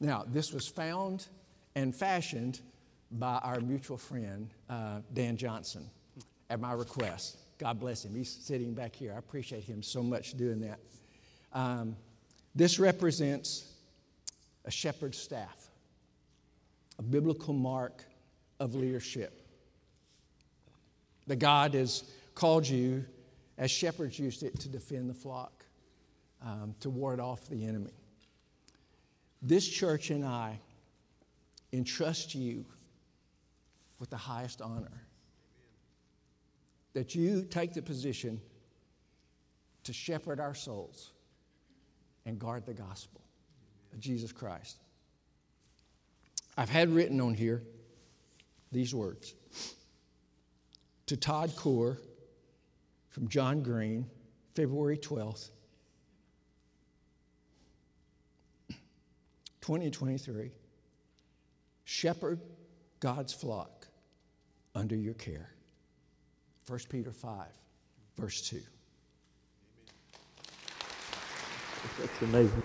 now, 0.00 0.24
this 0.26 0.52
was 0.52 0.66
found 0.66 1.28
and 1.76 1.94
fashioned 1.94 2.60
by 3.12 3.38
our 3.44 3.60
mutual 3.60 3.96
friend, 3.96 4.50
uh, 4.68 5.02
Dan 5.12 5.36
Johnson, 5.36 5.88
at 6.50 6.58
my 6.58 6.72
request. 6.72 7.38
God 7.58 7.78
bless 7.78 8.04
him. 8.04 8.12
He's 8.12 8.28
sitting 8.28 8.74
back 8.74 8.96
here. 8.96 9.12
I 9.14 9.18
appreciate 9.18 9.62
him 9.62 9.84
so 9.84 10.02
much 10.02 10.36
doing 10.36 10.62
that. 10.62 10.80
Um, 11.52 11.94
this 12.56 12.80
represents 12.80 13.72
a 14.64 14.70
shepherd's 14.72 15.18
staff, 15.18 15.70
a 16.98 17.02
biblical 17.02 17.54
mark 17.54 18.02
of 18.58 18.74
leadership. 18.74 19.46
That 21.28 21.36
God 21.36 21.74
has 21.74 22.02
called 22.34 22.66
you, 22.66 23.04
as 23.58 23.70
shepherds 23.70 24.18
used 24.18 24.44
it, 24.44 24.58
to 24.60 24.68
defend 24.68 25.10
the 25.10 25.14
flock, 25.14 25.64
um, 26.42 26.74
to 26.80 26.88
ward 26.88 27.18
off 27.18 27.48
the 27.48 27.66
enemy. 27.66 27.92
This 29.42 29.68
church 29.68 30.10
and 30.10 30.24
I 30.24 30.58
entrust 31.72 32.34
you 32.34 32.64
with 33.98 34.10
the 34.10 34.16
highest 34.16 34.62
honor. 34.62 35.02
That 36.94 37.14
you 37.14 37.42
take 37.42 37.74
the 37.74 37.82
position 37.82 38.40
to 39.84 39.92
shepherd 39.92 40.40
our 40.40 40.54
souls 40.54 41.10
and 42.26 42.38
guard 42.38 42.64
the 42.64 42.74
gospel 42.74 43.20
of 43.92 44.00
Jesus 44.00 44.32
Christ. 44.32 44.78
I've 46.56 46.68
had 46.68 46.90
written 46.90 47.20
on 47.20 47.34
here 47.34 47.62
these 48.72 48.94
words 48.94 49.34
to 51.06 51.16
Todd 51.16 51.54
Core 51.56 51.98
from 53.18 53.26
John 53.26 53.64
Green, 53.64 54.06
February 54.54 54.96
12th, 54.96 55.50
2023. 59.60 60.52
Shepherd 61.84 62.38
God's 63.00 63.32
flock 63.32 63.88
under 64.76 64.94
your 64.94 65.14
care. 65.14 65.50
1 66.68 66.78
Peter 66.88 67.10
5, 67.10 67.46
verse 68.16 68.40
2. 68.48 68.60
That's 71.98 72.22
amazing. 72.22 72.62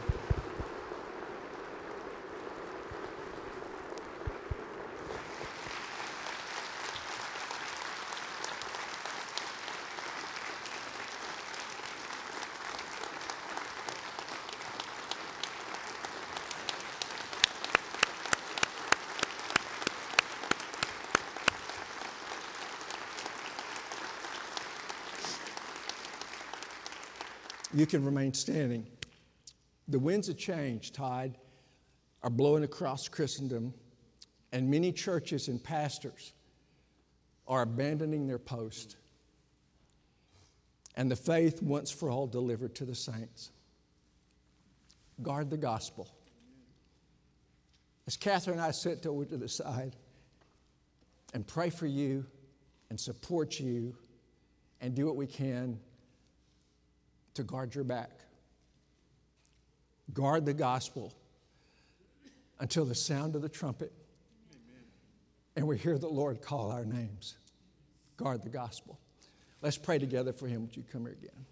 You 27.84 27.88
can 27.88 28.06
remain 28.06 28.34
standing. 28.34 28.88
The 29.90 30.00
winds 30.00 30.30
of 30.30 30.38
change, 30.38 30.94
tide, 30.94 31.38
are 32.22 32.30
blowing 32.30 32.64
across 32.64 33.10
Christendom, 33.10 33.74
and 34.54 34.72
many 34.72 34.94
churches 34.94 35.50
and 35.50 35.62
pastors 35.62 36.32
are 37.46 37.62
abandoning 37.62 38.26
their 38.26 38.40
post. 38.40 38.96
And 40.96 41.12
the 41.12 41.18
faith 41.18 41.62
once 41.62 41.92
for 41.92 42.10
all 42.10 42.26
delivered 42.26 42.74
to 42.76 42.86
the 42.86 42.96
saints. 42.96 43.52
Guard 45.22 45.50
the 45.50 45.58
gospel. 45.58 46.08
As 48.08 48.16
Catherine 48.16 48.60
and 48.60 48.66
I 48.66 48.72
sit 48.72 49.06
over 49.06 49.26
to 49.26 49.36
the 49.36 49.50
side 49.50 49.98
and 51.34 51.46
pray 51.46 51.70
for 51.70 51.88
you 51.88 52.26
and 52.90 52.98
support 52.98 53.60
you 53.60 53.94
and 54.80 54.96
do 54.96 55.06
what 55.06 55.18
we 55.18 55.28
can 55.28 55.82
to 57.36 57.44
guard 57.44 57.74
your 57.74 57.84
back. 57.84 58.12
Guard 60.14 60.46
the 60.46 60.54
gospel 60.54 61.14
until 62.60 62.86
the 62.86 62.96
sound 62.96 63.36
of 63.36 63.42
the 63.42 63.50
trumpet 63.50 63.92
Amen. 64.52 64.84
and 65.56 65.68
we 65.68 65.78
hear 65.78 65.98
the 65.98 66.08
Lord 66.08 66.42
call 66.42 66.72
our 66.72 66.86
names. 66.86 67.36
Guard 68.18 68.44
the 68.44 68.50
gospel. 68.50 69.00
Let's 69.62 69.78
pray 69.78 69.98
together 69.98 70.34
for 70.34 70.48
him. 70.48 70.62
Would 70.62 70.76
you 70.76 70.84
come 70.92 71.04
here 71.04 71.14
again? 71.14 71.46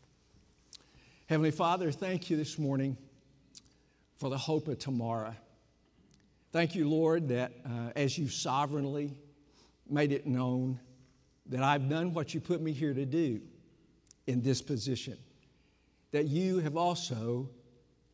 Heavenly 1.27 1.51
Father, 1.51 1.91
thank 1.91 2.29
you 2.29 2.37
this 2.37 2.59
morning 2.59 2.97
for 4.17 4.29
the 4.29 4.37
hope 4.37 4.67
of 4.67 4.77
tomorrow. 4.79 5.33
Thank 6.51 6.75
you, 6.75 6.89
Lord, 6.89 7.29
that 7.29 7.53
uh, 7.65 7.91
as 7.95 8.17
you 8.17 8.27
sovereignly 8.27 9.15
made 9.89 10.11
it 10.11 10.27
known 10.27 10.79
that 11.47 11.63
I've 11.63 11.89
done 11.89 12.13
what 12.13 12.33
you 12.33 12.41
put 12.41 12.61
me 12.61 12.73
here 12.73 12.93
to 12.93 13.05
do 13.05 13.41
in 14.27 14.41
this 14.41 14.61
position 14.61 15.17
that 16.11 16.27
you 16.27 16.59
have 16.59 16.77
also, 16.77 17.49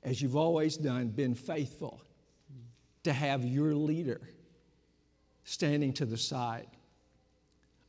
as 0.03 0.21
you've 0.21 0.35
always 0.35 0.77
done, 0.77 1.09
been 1.09 1.35
faithful 1.35 2.01
to 3.03 3.13
have 3.13 3.43
your 3.43 3.73
leader 3.73 4.21
standing 5.43 5.93
to 5.93 6.05
the 6.05 6.17
side, 6.17 6.67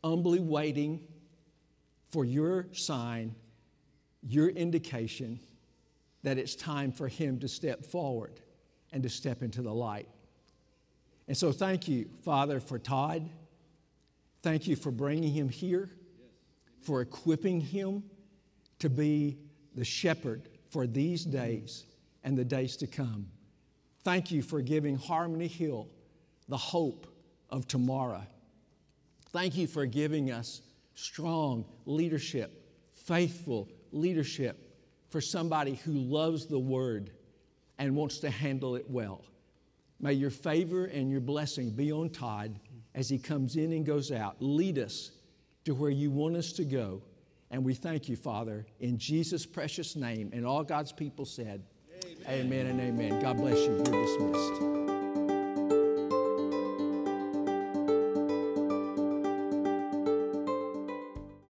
humbly 0.03 0.41
waiting 0.41 1.01
for 2.11 2.25
your 2.25 2.67
sign, 2.73 3.35
your 4.23 4.49
indication 4.49 5.39
that 6.23 6.39
it's 6.39 6.55
time 6.55 6.93
for 6.93 7.09
him 7.09 7.39
to 7.41 7.49
step 7.49 7.85
forward 7.85 8.41
and 8.93 9.03
to 9.03 9.09
step 9.09 9.43
into 9.43 9.63
the 9.63 9.73
light. 9.73 10.09
And 11.27 11.37
so, 11.37 11.53
thank 11.53 11.89
you, 11.89 12.09
Father, 12.25 12.59
for 12.59 12.79
Todd. 12.79 13.29
Thank 14.43 14.67
you 14.67 14.77
for 14.77 14.91
bringing 14.91 15.33
him 15.33 15.49
here, 15.49 15.91
for 16.81 17.03
equipping 17.03 17.61
him 17.61 18.05
to 18.79 18.89
be 18.89 19.37
the 19.79 19.85
shepherd 19.85 20.49
for 20.71 20.87
these 20.87 21.25
days 21.25 21.85
and 22.25 22.37
the 22.37 22.45
days 22.45 22.77
to 22.77 22.87
come. 22.87 23.29
Thank 24.03 24.31
you 24.31 24.43
for 24.43 24.61
giving 24.61 24.97
Harmony 24.97 25.47
Hill 25.47 25.89
the 26.49 26.57
hope 26.57 27.07
of 27.51 27.69
tomorrow. 27.69 28.23
Thank 29.33 29.57
you 29.57 29.67
for 29.67 29.87
giving 29.87 30.31
us 30.31 30.63
strong 30.95 31.65
leadership, 31.87 32.65
faithful 32.93 33.69
leadership 33.93 34.77
for 35.11 35.21
somebody 35.21 35.77
who 35.77 35.93
loves 35.93 36.47
the 36.47 36.59
word 36.59 37.11
and 37.79 37.95
wants 37.95 38.19
to 38.19 38.31
handle 38.31 38.75
it 38.77 38.89
well. 38.91 39.25
May 40.01 40.15
your 40.15 40.31
favor 40.31 40.87
and 40.87 41.11
your 41.11 41.21
blessing 41.21 41.71
be 41.71 41.93
on 41.93 42.11
Todd 42.11 42.59
as 42.95 43.09
he 43.09 43.19
comes 43.19 43.57
in 43.57 43.73
and 43.73 43.87
goes 43.87 44.11
out. 44.11 44.37
Lead 44.41 44.79
us 44.79 45.13
to 45.65 45.75
where 45.75 45.91
you 45.91 46.11
want 46.11 46.37
us 46.37 46.53
to 46.53 46.65
go. 46.65 47.03
And 47.51 47.65
we 47.65 47.75
thank 47.75 48.09
you, 48.09 48.17
Father, 48.17 48.67
in 48.81 48.99
Jesus' 48.99 49.47
precious 49.47 49.97
name. 49.97 50.31
And 50.33 50.47
all 50.47 50.63
God's 50.63 50.93
people 50.93 51.25
said, 51.25 51.63
Amen, 52.27 52.47
amen 52.47 52.67
and 52.67 52.81
amen. 52.81 53.21
God 53.21 53.39
bless 53.39 53.59
you. 53.59 53.73
You're 53.73 53.85
dismissed. 53.85 54.78